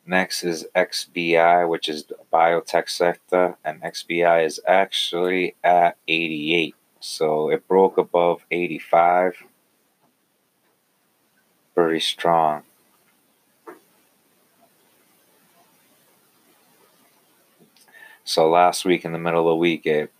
Next 0.05 0.43
is 0.43 0.67
XBI, 0.75 1.67
which 1.67 1.87
is 1.87 2.05
biotech 2.31 2.89
sector, 2.89 3.57
and 3.63 3.81
XBI 3.81 4.45
is 4.45 4.59
actually 4.67 5.55
at 5.63 5.97
88. 6.07 6.75
So 6.99 7.49
it 7.49 7.65
broke 7.67 7.97
above 7.97 8.43
85. 8.51 9.43
Pretty 11.73 11.99
strong. 12.01 12.63
So 18.25 18.49
last 18.49 18.83
week 18.83 19.05
in 19.05 19.13
the 19.13 19.19
middle 19.19 19.47
of 19.47 19.53
the 19.53 19.55
week, 19.55 19.85
it 19.85 20.11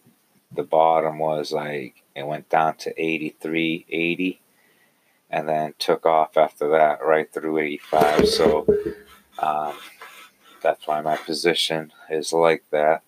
the 0.51 0.63
bottom 0.63 1.19
was 1.19 1.51
like 1.51 2.03
it 2.15 2.25
went 2.25 2.49
down 2.49 2.75
to 2.77 2.93
83.80 2.93 4.37
and 5.29 5.47
then 5.47 5.73
took 5.77 6.05
off 6.05 6.37
after 6.37 6.69
that 6.69 7.03
right 7.03 7.31
through 7.31 7.57
85 7.59 8.27
so 8.27 8.65
um, 9.39 9.73
that's 10.61 10.87
why 10.87 11.01
my 11.01 11.17
position 11.17 11.91
is 12.09 12.33
like 12.33 12.63
that. 12.71 13.01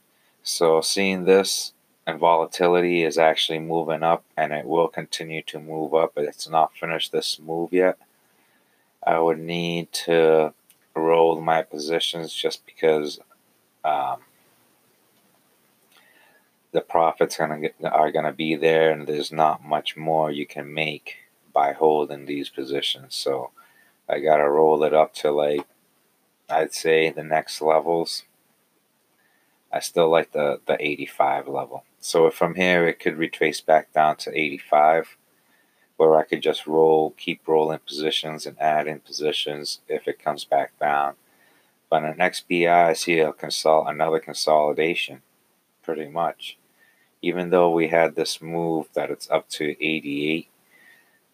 So 0.44 0.82
seeing 0.82 1.26
this 1.26 1.74
and 2.06 2.20
volatility 2.20 3.04
is 3.04 3.18
actually 3.18 3.60
moving 3.60 4.04
up 4.04 4.24
and 4.38 4.54
it 4.54 4.66
will 4.66 4.88
continue 4.88 5.42
to 5.44 5.60
move 5.60 5.94
up. 5.94 6.14
But 6.16 6.26
it's 6.26 6.50
not 6.50 6.76
finished 6.76 7.12
this 7.12 7.40
move 7.40 7.74
yet. 7.74 7.98
I 9.06 9.20
would 9.20 9.40
need 9.40 9.92
to 10.06 10.54
roll 10.96 11.40
my 11.42 11.62
positions 11.62 12.34
just 12.34 12.66
because 12.66 13.20
um, 13.84 14.18
the 16.72 16.82
profits 16.82 17.38
gonna 17.38 17.60
get, 17.60 17.76
are 17.84 18.12
gonna 18.12 18.34
be 18.34 18.56
there, 18.56 18.92
and 18.92 19.08
there's 19.08 19.32
not 19.32 19.64
much 19.64 19.98
more 19.98 20.32
you 20.32 20.46
can 20.46 20.74
make 20.74 21.16
by 21.54 21.74
holding 21.74 22.26
these 22.26 22.50
positions. 22.50 23.16
So 23.16 23.52
I 24.08 24.20
gotta 24.20 24.50
roll 24.50 24.84
it 24.84 24.94
up 24.94 25.14
to 25.16 25.32
like 25.32 25.66
I'd 26.50 26.74
say 26.74 27.10
the 27.10 27.24
next 27.24 27.62
levels. 27.62 28.24
I 29.72 29.80
still 29.80 30.10
like 30.10 30.32
the 30.32 30.62
the 30.66 30.78
85 30.80 31.48
level. 31.48 31.84
So 32.00 32.28
if 32.28 32.34
from 32.34 32.56
here 32.56 32.88
it 32.88 33.00
could 33.00 33.18
retrace 33.18 33.62
back 33.62 33.94
down 33.94 34.18
to 34.18 34.38
85 34.38 35.18
where 36.00 36.16
I 36.16 36.24
could 36.24 36.42
just 36.42 36.66
roll, 36.66 37.12
keep 37.18 37.46
rolling 37.46 37.80
positions 37.80 38.46
and 38.46 38.58
add 38.58 38.88
in 38.88 39.02
positions 39.02 39.82
if 39.90 40.08
it 40.08 40.24
comes 40.24 40.46
back 40.46 40.72
down. 40.80 41.16
But 41.90 42.06
on 42.06 42.16
XBI, 42.16 42.72
I 42.72 42.94
see 42.94 43.20
a 43.20 43.34
consol- 43.34 43.90
another 43.90 44.20
consolidation, 44.20 45.24
pretty 45.94 46.12
much 46.12 46.58
even 47.22 47.50
though 47.50 47.72
we 47.72 47.88
had 47.88 48.16
this 48.16 48.42
move 48.42 48.88
that 48.94 49.10
it's 49.10 49.30
up 49.30 49.50
to 49.50 49.72
88, 49.84 50.48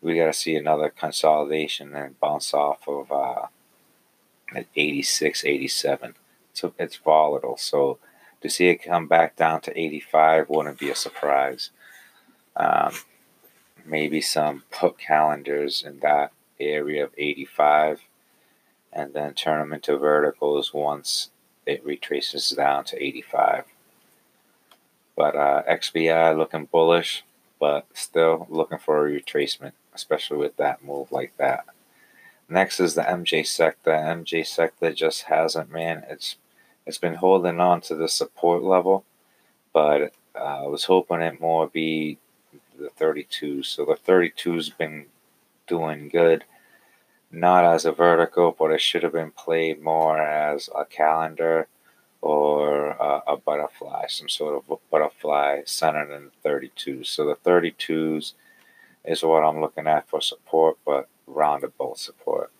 we 0.01 0.15
got 0.15 0.25
to 0.25 0.33
see 0.33 0.55
another 0.55 0.89
consolidation 0.89 1.93
and 1.93 2.19
bounce 2.19 2.53
off 2.53 2.87
of 2.87 3.11
uh, 3.11 3.47
at 4.55 4.65
86, 4.75 5.45
87. 5.45 6.15
So 6.53 6.73
it's 6.79 6.95
volatile. 6.95 7.57
So 7.57 7.99
to 8.41 8.49
see 8.49 8.67
it 8.69 8.77
come 8.77 9.07
back 9.07 9.35
down 9.35 9.61
to 9.61 9.79
85 9.79 10.49
wouldn't 10.49 10.79
be 10.79 10.89
a 10.89 10.95
surprise. 10.95 11.69
Um, 12.55 12.93
maybe 13.85 14.21
some 14.21 14.63
put 14.71 14.97
calendars 14.97 15.83
in 15.85 15.99
that 15.99 16.31
area 16.59 17.03
of 17.03 17.11
85 17.17 18.01
and 18.93 19.13
then 19.13 19.33
turn 19.33 19.59
them 19.59 19.73
into 19.73 19.97
verticals 19.97 20.73
once 20.73 21.29
it 21.65 21.85
retraces 21.85 22.49
down 22.51 22.85
to 22.85 23.03
85. 23.03 23.65
But 25.15 25.35
uh, 25.35 25.63
XBI 25.69 26.37
looking 26.37 26.65
bullish, 26.65 27.23
but 27.59 27.85
still 27.93 28.47
looking 28.49 28.79
for 28.79 29.05
a 29.05 29.11
retracement, 29.11 29.73
especially 29.93 30.37
with 30.37 30.57
that 30.57 30.83
move 30.83 31.11
like 31.11 31.35
that. 31.37 31.65
Next 32.47 32.79
is 32.79 32.93
the 32.93 33.01
MJ 33.01 33.45
sector. 33.45 33.91
MJ 33.91 34.45
sector 34.45 34.93
just 34.93 35.23
hasn't, 35.23 35.71
man. 35.71 36.03
It's 36.09 36.35
it's 36.85 36.99
been 36.99 37.15
holding 37.15 37.59
on 37.59 37.81
to 37.81 37.95
the 37.95 38.07
support 38.07 38.61
level, 38.61 39.03
but 39.73 40.13
uh, 40.35 40.63
I 40.63 40.67
was 40.67 40.83
hoping 40.83 41.21
it 41.21 41.41
more 41.41 41.67
be 41.67 42.19
the 42.77 42.89
32. 42.89 43.63
So 43.63 43.85
the 43.85 43.95
32's 43.95 44.69
been 44.69 45.05
doing 45.65 46.09
good, 46.09 46.43
not 47.31 47.65
as 47.65 47.85
a 47.85 47.91
vertical, 47.91 48.55
but 48.57 48.71
it 48.71 48.81
should 48.81 49.01
have 49.01 49.13
been 49.13 49.31
played 49.31 49.81
more 49.81 50.21
as 50.21 50.69
a 50.75 50.85
calendar 50.85 51.67
or 52.25 52.87
a, 52.87 53.21
a 53.27 53.37
butterfly, 53.37 54.07
some 54.07 54.27
sort 54.27 54.55
of 54.55 54.79
butterfly 54.89 55.61
centered 55.65 56.11
in 56.11 56.31
32. 56.41 57.03
So 57.03 57.23
the 57.23 57.35
32s 57.35 58.33
is 59.03 59.21
what 59.21 59.43
I'm 59.43 59.61
looking 59.61 59.85
at 59.85 60.09
for 60.09 60.21
support, 60.21 60.79
but 60.83 61.07
roundabout 61.27 61.99
support. 61.99 62.51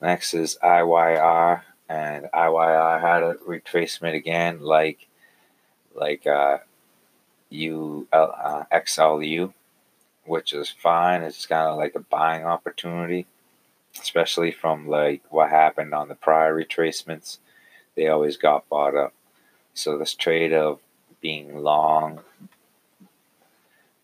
Next 0.00 0.32
is 0.32 0.58
IYR, 0.62 1.62
and 1.88 2.26
IYR 2.32 3.00
had 3.00 3.24
a 3.24 3.34
retracement 3.34 4.14
again, 4.14 4.60
like 4.60 5.08
like 5.92 6.24
uh, 6.28 6.58
U 7.50 8.06
uh, 8.12 8.62
XLU, 8.72 9.52
which 10.24 10.52
is 10.52 10.70
fine. 10.70 11.22
It's 11.22 11.46
kind 11.46 11.68
of 11.68 11.78
like 11.78 11.96
a 11.96 12.00
buying 12.00 12.44
opportunity, 12.44 13.26
especially 14.00 14.52
from 14.52 14.86
like 14.86 15.22
what 15.30 15.50
happened 15.50 15.94
on 15.94 16.06
the 16.06 16.14
prior 16.14 16.54
retracements. 16.54 17.38
They 17.94 18.08
always 18.08 18.36
got 18.36 18.68
bought 18.68 18.96
up. 18.96 19.12
So 19.74 19.96
this 19.96 20.14
trade 20.14 20.52
of 20.52 20.80
being 21.20 21.58
long, 21.58 22.20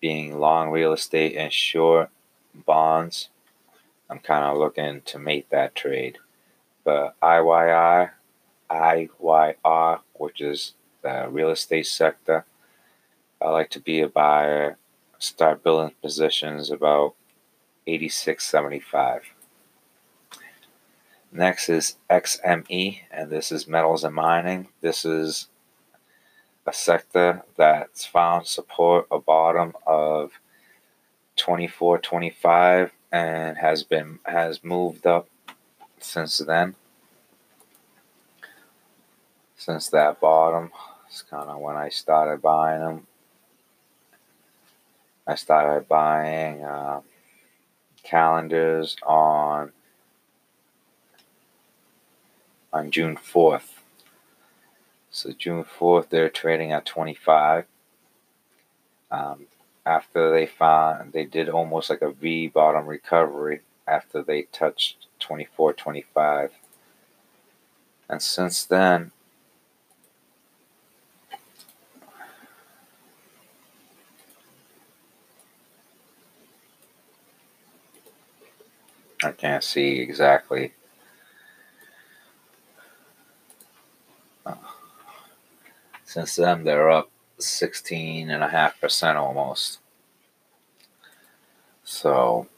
being 0.01 0.39
long 0.39 0.71
real 0.71 0.93
estate 0.93 1.37
and 1.37 1.53
short 1.53 2.11
bonds, 2.55 3.29
I'm 4.09 4.19
kind 4.19 4.45
of 4.45 4.57
looking 4.57 5.03
to 5.03 5.19
make 5.19 5.51
that 5.51 5.75
trade. 5.75 6.19
But 6.85 7.19
IYR, 7.21 8.11
IYR, 8.71 10.01
which 10.15 10.41
is 10.41 10.75
the 11.03 11.29
real 11.31 11.51
estate 11.51 11.87
sector, 11.87 12.45
I 13.41 13.51
like 13.51 13.71
to 13.71 13.81
be 13.81 14.01
a 14.01 14.09
buyer, 14.09 14.79
start 15.19 15.63
building 15.63 15.95
positions 16.03 16.71
about 16.71 17.15
86.75. 17.87 19.21
Next 21.31 21.69
is 21.69 21.97
XME, 22.09 23.01
and 23.11 23.29
this 23.31 23.53
is 23.53 23.69
metals 23.69 24.03
and 24.03 24.15
mining. 24.15 24.69
This 24.81 25.05
is 25.05 25.49
a 26.67 26.73
sector 26.73 27.43
that's 27.57 28.07
found 28.07 28.47
support 28.47 29.07
a 29.11 29.19
bottom 29.19 29.75
of 29.87 30.33
24.25 31.37 32.91
and 33.13 33.59
has 33.59 33.85
been 33.85 34.19
has 34.25 34.65
moved 34.65 35.07
up 35.07 35.29
since 35.99 36.39
then. 36.39 36.75
Since 39.57 39.89
that 39.91 40.21
bottom, 40.21 40.71
it's 41.09 41.23
kind 41.23 41.49
of 41.49 41.59
when 41.61 41.77
I 41.77 41.91
started 41.91 42.41
buying 42.41 42.81
them. 42.81 43.07
I 45.27 45.35
started 45.35 45.89
buying 45.89 46.65
uh, 46.65 47.03
calendars 48.03 48.97
on 49.03 49.73
on 52.73 52.91
June 52.91 53.17
4th. 53.17 53.81
So 55.11 55.33
June 55.33 55.65
4th, 55.65 56.11
they're 56.11 56.29
trading 56.29 56.73
at 56.73 56.85
25. 56.85 57.65
Um, 59.11 59.47
after 59.87 60.31
they 60.31 60.47
found, 60.47 61.13
they 61.13 61.25
did 61.25 61.49
almost 61.49 61.89
like 61.89 62.03
a 62.03 62.11
V 62.11 62.49
bottom 62.49 62.87
recovery 62.87 63.61
after 63.87 64.23
they 64.23 64.43
touched 64.43 65.07
24, 65.19 65.73
25. 65.73 66.53
And 68.11 68.23
since 68.23 68.65
then, 68.65 69.13
I 79.25 79.33
can't 79.33 79.65
see 79.65 80.01
exactly. 80.01 80.73
Since 86.19 86.35
then, 86.35 86.65
they're 86.65 86.91
up 86.91 87.13
16.5% 87.39 89.15
almost. 89.15 89.79
So, 91.85 92.49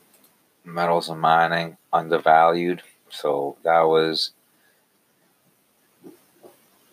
metals 0.65 1.11
and 1.11 1.21
mining 1.21 1.77
undervalued. 1.93 2.81
So, 3.11 3.59
that 3.63 3.83
was. 3.83 4.31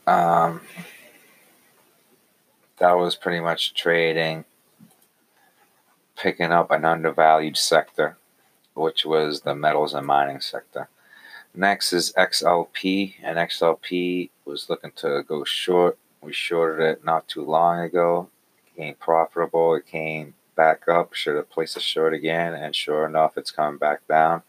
Um, 0.06 0.60
that 2.80 2.98
was 2.98 3.16
pretty 3.16 3.40
much 3.40 3.74
trading, 3.74 4.44
picking 6.18 6.52
up 6.52 6.70
an 6.72 6.84
undervalued 6.84 7.56
sector 7.56 8.18
which 8.74 9.06
was 9.06 9.42
the 9.42 9.56
metals 9.56 9.94
and 9.94 10.06
mining 10.06 10.42
sector. 10.42 10.90
Next 11.56 11.94
is 11.94 12.12
XLP, 12.18 13.16
and 13.24 13.38
XLP 13.38 14.30
was 14.44 14.70
looking 14.70 14.92
to 14.98 15.24
go 15.24 15.46
short. 15.46 15.98
We 16.28 16.34
shorted 16.34 16.86
it 16.86 17.06
not 17.06 17.30
too 17.30 17.46
long 17.46 17.80
ago. 17.80 18.28
It 18.76 18.78
came 18.78 18.96
profitable. 18.96 19.76
It 19.76 19.86
came 19.86 20.34
back 20.58 20.86
up. 20.90 21.14
Should 21.14 21.38
have 21.38 21.50
placed 21.50 21.78
a 21.78 21.80
short 21.80 22.14
again, 22.14 22.54
and 22.54 22.76
sure 22.76 23.06
enough, 23.06 23.38
it's 23.38 23.50
coming 23.50 23.78
back 23.78 24.06
down. 24.10 24.42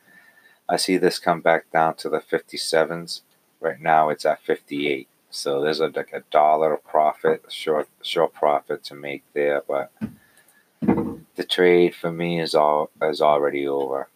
I 0.68 0.76
see 0.76 0.96
this 0.96 1.20
come 1.20 1.40
back 1.40 1.70
down 1.70 1.94
to 1.98 2.08
the 2.08 2.18
57s. 2.18 3.20
Right 3.60 3.80
now, 3.80 4.08
it's 4.08 4.26
at 4.26 4.42
58. 4.42 5.06
So 5.30 5.60
there's 5.60 5.78
a, 5.78 5.86
like 5.86 6.12
a 6.12 6.24
dollar 6.32 6.76
profit, 6.78 7.44
short 7.48 7.88
short 8.02 8.34
profit 8.34 8.82
to 8.84 8.96
make 8.96 9.22
there, 9.32 9.62
but 9.68 9.92
the 10.80 11.44
trade 11.48 11.94
for 11.94 12.10
me 12.10 12.40
is 12.40 12.56
all 12.56 12.90
is 13.00 13.22
already 13.22 13.68
over. 13.68 14.08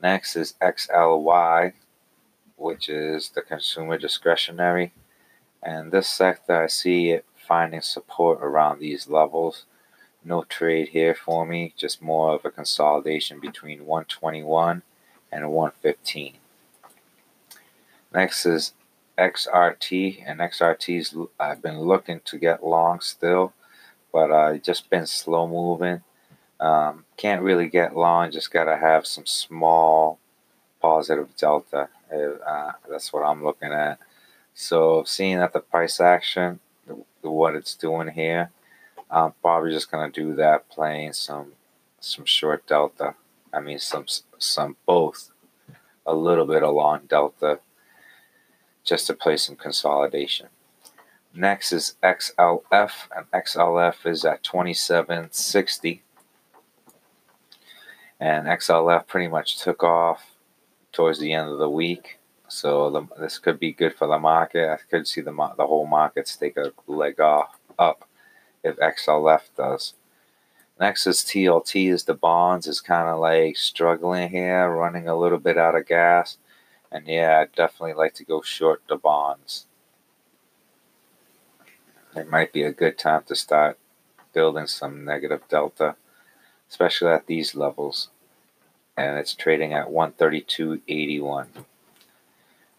Next 0.00 0.36
is 0.36 0.54
XLY, 0.62 1.72
which 2.54 2.88
is 2.88 3.30
the 3.30 3.42
consumer 3.42 3.98
discretionary. 3.98 4.92
And 5.62 5.92
this 5.92 6.08
sector, 6.08 6.64
I 6.64 6.66
see 6.66 7.10
it 7.10 7.24
finding 7.36 7.82
support 7.82 8.38
around 8.40 8.78
these 8.78 9.08
levels. 9.08 9.64
No 10.24 10.42
trade 10.42 10.88
here 10.88 11.14
for 11.14 11.46
me, 11.46 11.74
just 11.76 12.02
more 12.02 12.34
of 12.34 12.44
a 12.44 12.50
consolidation 12.50 13.40
between 13.40 13.86
121 13.86 14.82
and 15.32 15.50
115. 15.50 16.34
Next 18.12 18.46
is 18.46 18.72
XRT, 19.16 20.22
and 20.26 20.40
XRT's 20.40 21.14
I've 21.38 21.62
been 21.62 21.80
looking 21.80 22.20
to 22.24 22.38
get 22.38 22.64
long 22.64 23.00
still, 23.00 23.52
but 24.12 24.32
I 24.32 24.56
uh, 24.56 24.58
just 24.58 24.90
been 24.90 25.06
slow 25.06 25.46
moving. 25.46 26.02
Um, 26.58 27.04
can't 27.16 27.42
really 27.42 27.68
get 27.68 27.96
long, 27.96 28.30
just 28.30 28.52
got 28.52 28.64
to 28.64 28.76
have 28.76 29.06
some 29.06 29.26
small 29.26 30.18
positive 30.80 31.34
delta. 31.36 31.88
Uh, 32.12 32.72
that's 32.88 33.12
what 33.12 33.22
I'm 33.22 33.44
looking 33.44 33.72
at. 33.72 33.98
So, 34.54 35.04
seeing 35.04 35.38
that 35.38 35.52
the 35.52 35.60
price 35.60 36.00
action, 36.00 36.60
what 37.22 37.54
it's 37.54 37.74
doing 37.74 38.08
here, 38.08 38.50
I'm 39.10 39.32
probably 39.42 39.72
just 39.72 39.90
to 39.90 40.10
do 40.10 40.34
that, 40.34 40.68
playing 40.68 41.12
some 41.14 41.52
some 42.00 42.24
short 42.24 42.66
delta. 42.66 43.14
I 43.52 43.60
mean, 43.60 43.78
some 43.78 44.06
some 44.38 44.76
both, 44.86 45.30
a 46.06 46.14
little 46.14 46.46
bit 46.46 46.62
of 46.62 46.74
long 46.74 47.02
delta, 47.08 47.60
just 48.84 49.06
to 49.06 49.14
play 49.14 49.36
some 49.36 49.56
consolidation. 49.56 50.48
Next 51.34 51.72
is 51.72 51.94
XLF, 52.02 52.92
and 53.16 53.30
XLF 53.32 54.06
is 54.06 54.24
at 54.24 54.42
2760 54.42 56.02
and 58.20 58.46
XLF 58.46 59.06
pretty 59.06 59.28
much 59.28 59.58
took 59.58 59.82
off 59.82 60.34
towards 60.92 61.18
the 61.18 61.32
end 61.32 61.48
of 61.48 61.58
the 61.58 61.70
week. 61.70 62.19
So 62.50 62.90
the, 62.90 63.06
this 63.20 63.38
could 63.38 63.60
be 63.60 63.72
good 63.72 63.94
for 63.94 64.08
the 64.08 64.18
market. 64.18 64.68
I 64.68 64.78
could 64.90 65.06
see 65.06 65.20
the 65.20 65.32
the 65.56 65.66
whole 65.66 65.86
markets 65.86 66.36
take 66.36 66.56
a 66.56 66.72
leg 66.88 67.20
off 67.20 67.58
up 67.78 68.08
if 68.64 68.76
XLF 68.76 69.42
does. 69.56 69.94
Next 70.80 71.06
is 71.06 71.18
TLT 71.18 71.92
is 71.92 72.04
the 72.04 72.14
bonds 72.14 72.66
is 72.66 72.80
kind 72.80 73.08
of 73.08 73.20
like 73.20 73.56
struggling 73.56 74.30
here, 74.30 74.68
running 74.68 75.06
a 75.06 75.16
little 75.16 75.38
bit 75.38 75.58
out 75.58 75.76
of 75.76 75.86
gas. 75.86 76.38
And 76.90 77.06
yeah, 77.06 77.40
I'd 77.40 77.54
definitely 77.54 77.94
like 77.94 78.14
to 78.14 78.24
go 78.24 78.42
short 78.42 78.82
the 78.88 78.96
bonds. 78.96 79.66
It 82.16 82.28
might 82.28 82.52
be 82.52 82.64
a 82.64 82.72
good 82.72 82.98
time 82.98 83.22
to 83.26 83.36
start 83.36 83.78
building 84.32 84.66
some 84.66 85.04
negative 85.04 85.42
delta, 85.48 85.94
especially 86.68 87.12
at 87.12 87.26
these 87.26 87.54
levels. 87.54 88.08
And 88.96 89.18
it's 89.18 89.34
trading 89.34 89.72
at 89.72 89.86
132.81. 89.86 91.46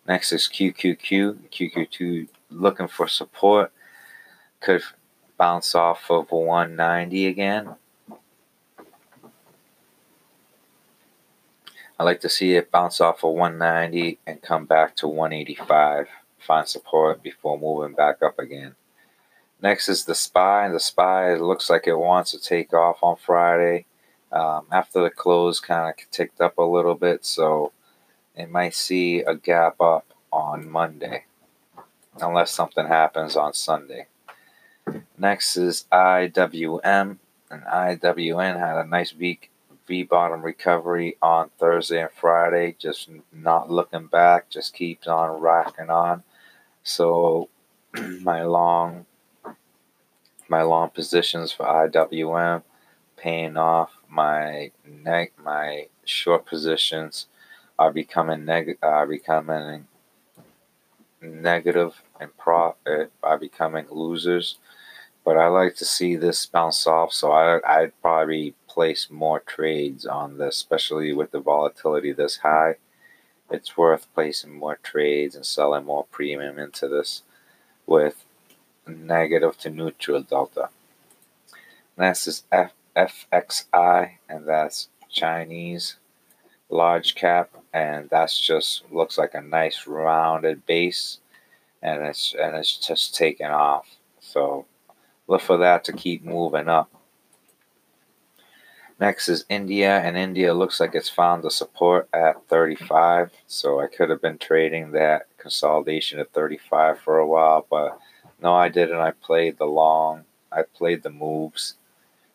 Next 0.07 0.31
is 0.31 0.49
QQQ. 0.51 1.49
QQQ 1.51 2.27
looking 2.49 2.87
for 2.87 3.07
support. 3.07 3.71
Could 4.59 4.83
bounce 5.37 5.73
off 5.73 6.09
of 6.09 6.31
190 6.31 7.27
again. 7.27 7.75
I 11.99 12.03
like 12.03 12.21
to 12.21 12.29
see 12.29 12.53
it 12.53 12.71
bounce 12.71 12.99
off 12.99 13.23
of 13.23 13.35
190 13.35 14.17
and 14.25 14.41
come 14.41 14.65
back 14.65 14.95
to 14.97 15.07
185, 15.07 16.07
find 16.39 16.67
support 16.67 17.21
before 17.21 17.59
moving 17.59 17.95
back 17.95 18.23
up 18.23 18.39
again. 18.39 18.73
Next 19.61 19.87
is 19.87 20.05
the 20.05 20.15
SPY. 20.15 20.69
The 20.69 20.79
SPY 20.79 21.35
looks 21.35 21.69
like 21.69 21.85
it 21.85 21.93
wants 21.93 22.31
to 22.31 22.39
take 22.39 22.73
off 22.73 23.03
on 23.03 23.17
Friday. 23.17 23.85
Um, 24.31 24.65
after 24.71 25.03
the 25.03 25.11
close, 25.11 25.59
kind 25.59 25.89
of 25.89 26.09
ticked 26.09 26.41
up 26.41 26.57
a 26.57 26.63
little 26.63 26.95
bit, 26.95 27.23
so 27.23 27.71
it 28.35 28.49
might 28.49 28.73
see 28.73 29.21
a 29.21 29.35
gap 29.35 29.79
up 29.81 30.05
on 30.31 30.69
Monday, 30.69 31.25
unless 32.19 32.51
something 32.51 32.87
happens 32.87 33.35
on 33.35 33.53
Sunday. 33.53 34.07
Next 35.17 35.57
is 35.57 35.85
IWM, 35.91 37.17
and 37.49 37.63
IWM 37.63 38.59
had 38.59 38.77
a 38.77 38.87
nice 38.87 39.13
week 39.13 39.51
V 39.87 40.03
bottom 40.03 40.41
recovery 40.41 41.17
on 41.21 41.49
Thursday 41.59 42.01
and 42.01 42.11
Friday, 42.11 42.75
just 42.79 43.09
not 43.33 43.69
looking 43.69 44.07
back, 44.07 44.49
just 44.49 44.73
keeps 44.73 45.07
on 45.07 45.41
racking 45.41 45.89
on. 45.89 46.23
So 46.83 47.49
my 48.21 48.43
long 48.43 49.05
my 50.47 50.61
long 50.63 50.89
positions 50.89 51.51
for 51.51 51.65
IWM 51.65 52.63
paying 53.17 53.57
off. 53.57 53.91
My 54.09 54.71
neck 54.85 55.33
my 55.43 55.87
short 56.05 56.45
positions 56.45 57.27
are 57.81 57.91
becoming 57.91 58.45
neg 58.45 58.77
are 58.83 59.07
becoming 59.07 59.87
negative 61.19 62.03
and 62.19 62.37
profit 62.37 63.11
uh, 63.23 63.25
are 63.25 63.39
becoming 63.39 63.87
losers. 63.89 64.59
But 65.25 65.37
I 65.37 65.47
like 65.47 65.75
to 65.77 65.85
see 65.85 66.15
this 66.15 66.45
bounce 66.45 66.85
off, 66.85 67.11
so 67.11 67.31
I, 67.31 67.59
I'd 67.65 67.99
probably 68.01 68.53
place 68.67 69.09
more 69.09 69.39
trades 69.39 70.05
on 70.05 70.37
this, 70.37 70.57
especially 70.57 71.11
with 71.13 71.31
the 71.31 71.39
volatility 71.39 72.11
this 72.11 72.37
high. 72.37 72.75
It's 73.49 73.75
worth 73.75 74.07
placing 74.13 74.53
more 74.53 74.77
trades 74.83 75.35
and 75.35 75.45
selling 75.45 75.85
more 75.85 76.05
premium 76.11 76.59
into 76.59 76.87
this 76.87 77.23
with 77.87 78.25
negative 78.87 79.57
to 79.59 79.71
neutral 79.71 80.21
delta. 80.21 80.69
Next 81.97 82.27
is 82.27 82.43
F- 82.51 82.73
FXI, 82.95 84.11
and 84.29 84.47
that's 84.47 84.89
Chinese 85.09 85.97
large 86.71 87.15
cap, 87.15 87.51
and 87.73 88.09
that's 88.09 88.39
just 88.39 88.83
looks 88.91 89.17
like 89.17 89.33
a 89.33 89.41
nice 89.41 89.85
rounded 89.87 90.65
base, 90.65 91.19
and 91.81 92.01
it's 92.03 92.33
and 92.39 92.55
it's 92.55 92.77
just 92.77 93.15
taking 93.15 93.47
off. 93.47 93.87
So 94.19 94.65
look 95.27 95.41
for 95.41 95.57
that 95.57 95.83
to 95.85 95.93
keep 95.93 96.23
moving 96.23 96.69
up. 96.69 96.89
Next 98.99 99.29
is 99.29 99.45
India, 99.49 99.99
and 99.99 100.15
India 100.15 100.53
looks 100.53 100.79
like 100.79 100.93
it's 100.93 101.09
found 101.09 101.43
the 101.43 101.49
support 101.49 102.07
at 102.13 102.47
35. 102.47 103.31
So 103.47 103.79
I 103.79 103.87
could 103.87 104.11
have 104.11 104.21
been 104.21 104.37
trading 104.37 104.91
that 104.91 105.23
consolidation 105.39 106.19
at 106.19 106.31
35 106.33 106.99
for 106.99 107.17
a 107.17 107.25
while, 107.25 107.65
but 107.67 107.97
no, 108.39 108.53
I 108.53 108.69
didn't. 108.69 108.99
I 108.99 109.11
played 109.11 109.57
the 109.57 109.65
long, 109.65 110.25
I 110.51 110.61
played 110.61 111.01
the 111.01 111.09
moves 111.09 111.75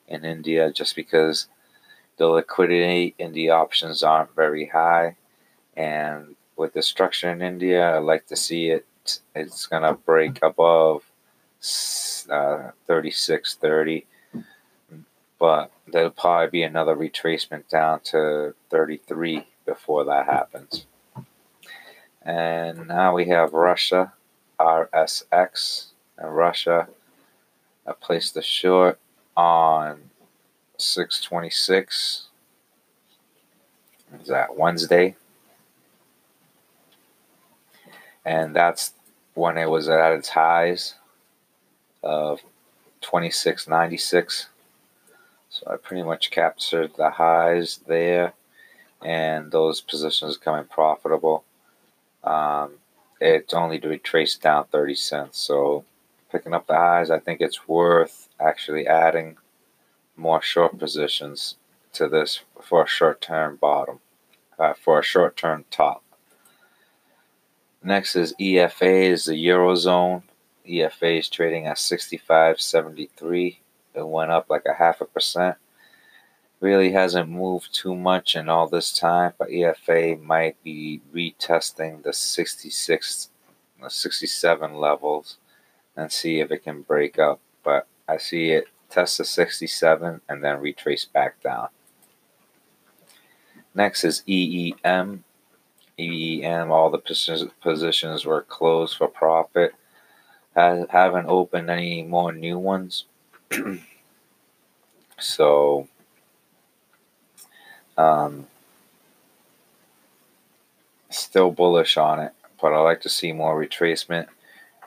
in 0.08 0.24
India 0.24 0.72
just 0.72 0.96
because 0.96 1.46
the 2.16 2.26
liquidity 2.28 3.14
in 3.18 3.32
the 3.32 3.50
options 3.50 4.02
aren't 4.02 4.34
very 4.34 4.66
high. 4.66 5.16
And 5.76 6.36
with 6.56 6.72
the 6.72 6.82
structure 6.82 7.30
in 7.30 7.42
India, 7.42 7.96
I 7.96 7.98
like 7.98 8.26
to 8.28 8.36
see 8.36 8.70
it, 8.70 8.86
it's 9.34 9.66
going 9.66 9.82
to 9.82 9.94
break 9.94 10.38
above 10.42 11.02
uh, 12.30 12.70
36.30 12.88 14.04
but 15.38 15.70
there'll 15.86 16.10
probably 16.10 16.50
be 16.50 16.62
another 16.62 16.94
retracement 16.94 17.68
down 17.68 18.00
to 18.00 18.54
33 18.70 19.46
before 19.64 20.04
that 20.04 20.26
happens. 20.26 20.86
And 22.22 22.88
now 22.88 23.14
we 23.14 23.26
have 23.26 23.52
Russia, 23.52 24.12
RSX, 24.58 25.86
and 26.18 26.34
Russia. 26.34 26.88
I 27.86 27.92
placed 27.92 28.34
the 28.34 28.42
short 28.42 28.98
on 29.36 30.05
626. 30.78 32.28
Is 34.20 34.28
that 34.28 34.56
Wednesday? 34.56 35.16
And 38.24 38.54
that's 38.54 38.92
when 39.34 39.58
it 39.58 39.70
was 39.70 39.88
at 39.88 40.12
its 40.12 40.28
highs 40.30 40.94
of 42.02 42.40
2696. 43.00 44.48
So 45.50 45.66
I 45.70 45.76
pretty 45.76 46.02
much 46.02 46.30
captured 46.30 46.92
the 46.96 47.10
highs 47.10 47.80
there 47.86 48.32
and 49.02 49.50
those 49.50 49.80
positions 49.80 50.36
coming 50.36 50.64
profitable. 50.64 51.44
Um, 52.24 52.72
it's 53.20 53.54
only 53.54 53.78
to 53.78 53.88
retrace 53.88 54.36
down 54.36 54.66
30 54.66 54.94
cents. 54.94 55.38
So 55.38 55.84
picking 56.30 56.54
up 56.54 56.66
the 56.66 56.74
highs, 56.74 57.10
I 57.10 57.18
think 57.18 57.40
it's 57.40 57.68
worth 57.68 58.28
actually 58.40 58.86
adding 58.86 59.36
more 60.16 60.42
short 60.42 60.78
positions 60.78 61.56
to 61.92 62.08
this 62.08 62.40
for 62.60 62.84
a 62.84 62.88
short 62.88 63.20
term 63.20 63.56
bottom, 63.56 64.00
uh, 64.58 64.74
for 64.74 64.98
a 64.98 65.04
short 65.04 65.36
term 65.36 65.64
top. 65.70 66.02
Next 67.82 68.16
is 68.16 68.34
EFA 68.40 69.10
is 69.10 69.26
the 69.26 69.46
Eurozone. 69.46 70.22
EFA 70.68 71.20
is 71.20 71.28
trading 71.28 71.66
at 71.66 71.76
65.73. 71.76 73.58
It 73.94 74.08
went 74.08 74.32
up 74.32 74.50
like 74.50 74.64
a 74.66 74.74
half 74.74 75.00
a 75.00 75.04
percent. 75.04 75.56
Really 76.58 76.92
hasn't 76.92 77.28
moved 77.28 77.72
too 77.72 77.94
much 77.94 78.34
in 78.34 78.48
all 78.48 78.66
this 78.66 78.92
time, 78.92 79.34
but 79.38 79.50
EFA 79.50 80.20
might 80.20 80.62
be 80.64 81.00
retesting 81.14 82.02
the 82.02 82.12
66, 82.12 83.30
the 83.80 83.90
67 83.90 84.74
levels 84.74 85.36
and 85.96 86.10
see 86.10 86.40
if 86.40 86.50
it 86.50 86.64
can 86.64 86.82
break 86.82 87.18
up. 87.18 87.40
But 87.62 87.86
I 88.08 88.16
see 88.16 88.50
it 88.50 88.66
test 88.90 89.18
the 89.18 89.24
67 89.24 90.20
and 90.28 90.44
then 90.44 90.60
retrace 90.60 91.04
back 91.04 91.40
down. 91.42 91.68
Next 93.74 94.04
is 94.04 94.22
EEM. 94.26 95.20
EEM, 95.98 96.70
all 96.70 96.90
the 96.90 97.50
positions 97.60 98.24
were 98.24 98.42
closed 98.42 98.96
for 98.96 99.08
profit. 99.08 99.74
I 100.54 100.86
haven't 100.88 101.26
opened 101.26 101.68
any 101.68 102.02
more 102.02 102.32
new 102.32 102.58
ones. 102.58 103.04
so 105.18 105.88
um, 107.98 108.46
still 111.10 111.50
bullish 111.50 111.96
on 111.96 112.20
it, 112.20 112.32
but 112.60 112.72
I 112.72 112.78
like 112.78 113.02
to 113.02 113.08
see 113.08 113.32
more 113.32 113.62
retracement. 113.62 114.28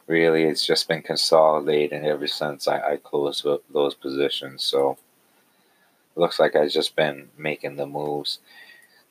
Really, 0.10 0.44
it's 0.44 0.66
just 0.66 0.90
been 0.90 1.04
consolidating 1.04 2.06
ever 2.06 2.28
since 2.28 2.68
I, 2.68 2.80
I 2.80 2.98
closed 2.98 3.46
those 3.72 3.96
positions. 3.96 4.64
So 4.64 4.98
looks 6.16 6.40
like 6.40 6.56
I've 6.56 6.72
just 6.72 6.96
been 6.98 7.30
making 7.38 7.78
the 7.78 7.86
moves. 7.86 8.40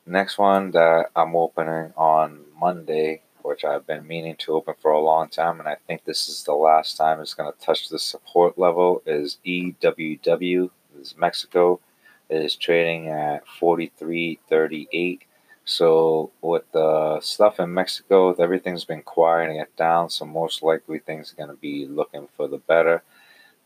Next 0.05 0.37
one 0.37 0.73
that 0.73 1.07
I'm 1.17 1.35
opening 1.37 1.95
on 1.97 2.45
Monday 2.59 3.23
which 3.49 3.65
I've 3.65 3.87
been 3.87 4.07
meaning 4.07 4.37
to 4.41 4.53
open 4.53 4.75
for 4.79 4.91
a 4.91 5.01
long 5.01 5.29
time, 5.29 5.59
and 5.59 5.69
I 5.69 5.77
think 5.87 6.05
this 6.05 6.29
is 6.29 6.43
the 6.43 6.53
last 6.53 6.99
time 6.99 7.19
it's 7.21 7.33
going 7.33 7.51
to 7.51 7.59
touch 7.59 7.89
the 7.89 7.99
support 7.99 8.59
level, 8.59 9.03
is 9.07 9.39
EWW. 9.47 10.71
This 10.95 11.13
is 11.13 11.17
Mexico. 11.17 11.81
It 12.29 12.43
is 12.43 12.57
trading 12.57 13.09
at 13.09 13.47
43.38. 13.61 15.21
So 15.69 16.31
with 16.41 16.65
the 16.73 17.21
stuff 17.21 17.61
in 17.61 17.75
Mexico, 17.75 18.33
everything's 18.33 18.87
been 18.87 19.03
quieting 19.03 19.57
it 19.57 19.77
down. 19.77 20.09
So 20.09 20.25
most 20.25 20.63
likely 20.63 20.99
things 20.99 21.31
are 21.31 21.37
going 21.37 21.55
to 21.55 21.61
be 21.61 21.85
looking 21.85 22.27
for 22.35 22.49
the 22.49 22.57
better. 22.57 23.03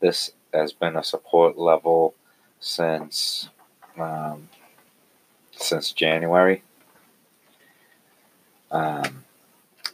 This 0.01 0.31
has 0.53 0.73
been 0.73 0.97
a 0.97 1.03
support 1.03 1.57
level 1.57 2.13
since 2.59 3.47
um, 3.97 4.49
since 5.51 5.93
January. 5.93 6.63
Um, 8.69 9.23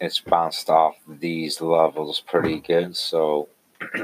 it's 0.01 0.19
bounced 0.19 0.67
off 0.67 0.95
these 1.07 1.61
levels 1.61 2.21
pretty 2.21 2.59
good. 2.59 2.95
So, 2.95 3.49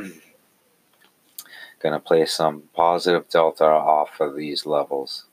Gonna 1.80 2.00
play 2.00 2.26
some 2.26 2.64
positive 2.74 3.30
delta 3.30 3.66
off 3.66 4.20
of 4.20 4.36
these 4.36 4.66
levels. 4.66 5.26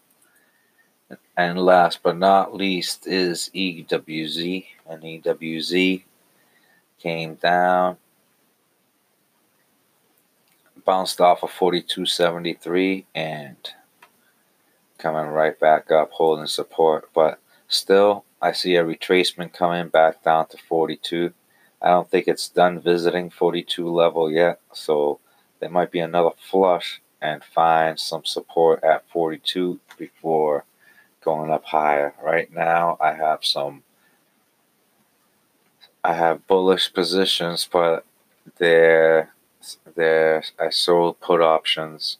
And 1.37 1.59
last 1.59 2.03
but 2.03 2.19
not 2.19 2.55
least 2.55 3.07
is 3.07 3.51
EWZ. 3.55 4.67
And 4.89 5.03
EWZ 5.03 6.03
came 6.99 7.35
down, 7.37 7.97
bounced 10.85 11.21
off 11.21 11.43
of 11.43 11.51
42.73 11.51 13.05
and 13.15 13.57
coming 14.99 15.27
right 15.27 15.59
back 15.59 15.91
up, 15.91 16.13
holding 16.13 16.47
support. 16.47 17.09
But 17.15 17.39
still, 17.69 18.25
I 18.41 18.53
see 18.53 18.77
a 18.77 18.85
retracement 18.85 19.53
coming 19.53 19.89
back 19.89 20.23
down 20.23 20.49
to 20.49 20.57
42. 20.57 21.33
I 21.81 21.89
don't 21.89 22.11
think 22.11 22.29
it's 22.29 22.49
done 22.49 22.79
visiting 22.81 23.31
42 23.31 23.89
level 23.91 24.31
yet, 24.31 24.61
so 24.73 25.19
there 25.59 25.71
might 25.71 25.91
be 25.91 25.99
another 25.99 26.31
flush 26.51 27.01
and 27.21 27.43
find 27.43 27.99
some 27.99 28.25
support 28.25 28.83
at 28.85 29.09
42 29.09 29.81
before 29.99 30.65
going 31.25 31.51
up 31.51 31.65
higher. 31.65 32.15
Right 32.23 32.53
now, 32.53 32.97
I 33.01 33.15
have 33.15 33.45
some. 33.45 33.83
I 36.05 36.15
have 36.15 36.47
bullish 36.47 36.93
positions, 36.93 37.69
but 37.71 38.05
they're, 38.59 39.33
they're 39.95 40.43
I 40.59 40.71
sold 40.71 41.21
put 41.21 41.41
options, 41.41 42.19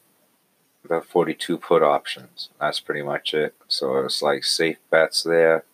the 0.87 1.01
42 1.01 1.57
put 1.57 1.83
options. 1.83 2.49
That's 2.59 2.79
pretty 2.79 3.01
much 3.01 3.33
it. 3.33 3.55
So 3.67 3.97
it's 3.97 4.21
like 4.21 4.45
safe 4.45 4.77
bets 4.89 5.23
there. 5.23 5.65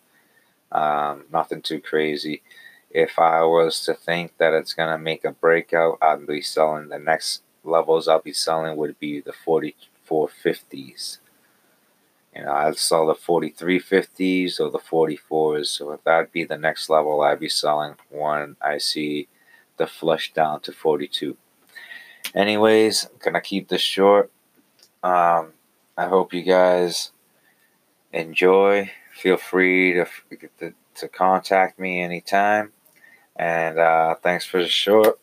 Um, 0.72 1.24
nothing 1.32 1.62
too 1.62 1.80
crazy. 1.80 2.42
If 2.90 3.18
I 3.18 3.42
was 3.42 3.80
to 3.84 3.94
think 3.94 4.36
that 4.38 4.54
it's 4.54 4.74
gonna 4.74 4.98
make 4.98 5.24
a 5.24 5.30
breakout, 5.30 5.98
I'd 6.02 6.26
be 6.26 6.42
selling 6.42 6.88
the 6.88 6.98
next 6.98 7.42
levels 7.64 8.08
I'll 8.08 8.20
be 8.20 8.32
selling 8.32 8.76
would 8.76 8.98
be 8.98 9.20
the 9.20 9.32
4450s. 9.32 11.18
You 12.34 12.44
know, 12.44 12.52
I'd 12.52 12.78
sell 12.78 13.06
the 13.06 13.14
4350s 13.14 14.60
or 14.60 14.70
the 14.70 14.78
44s. 14.78 15.66
So 15.66 15.92
if 15.92 16.04
that'd 16.04 16.32
be 16.32 16.44
the 16.44 16.56
next 16.56 16.88
level 16.88 17.22
I'd 17.22 17.40
be 17.40 17.48
selling 17.48 17.96
when 18.08 18.56
I 18.60 18.78
see 18.78 19.28
the 19.76 19.86
flush 19.86 20.32
down 20.32 20.60
to 20.60 20.72
42. 20.72 21.36
Anyways, 22.34 23.06
I'm 23.06 23.18
gonna 23.18 23.40
keep 23.40 23.68
this 23.68 23.80
short. 23.80 24.30
Um, 25.02 25.54
I 25.96 26.06
hope 26.06 26.32
you 26.32 26.42
guys 26.42 27.12
enjoy. 28.12 28.90
Feel 29.12 29.36
free 29.36 29.94
to, 29.94 30.06
to, 30.58 30.74
to 30.94 31.08
contact 31.08 31.78
me 31.78 32.00
anytime. 32.00 32.72
And 33.34 33.78
uh, 33.78 34.14
thanks 34.22 34.44
for 34.44 34.62
the 34.62 34.68
short 34.68 35.18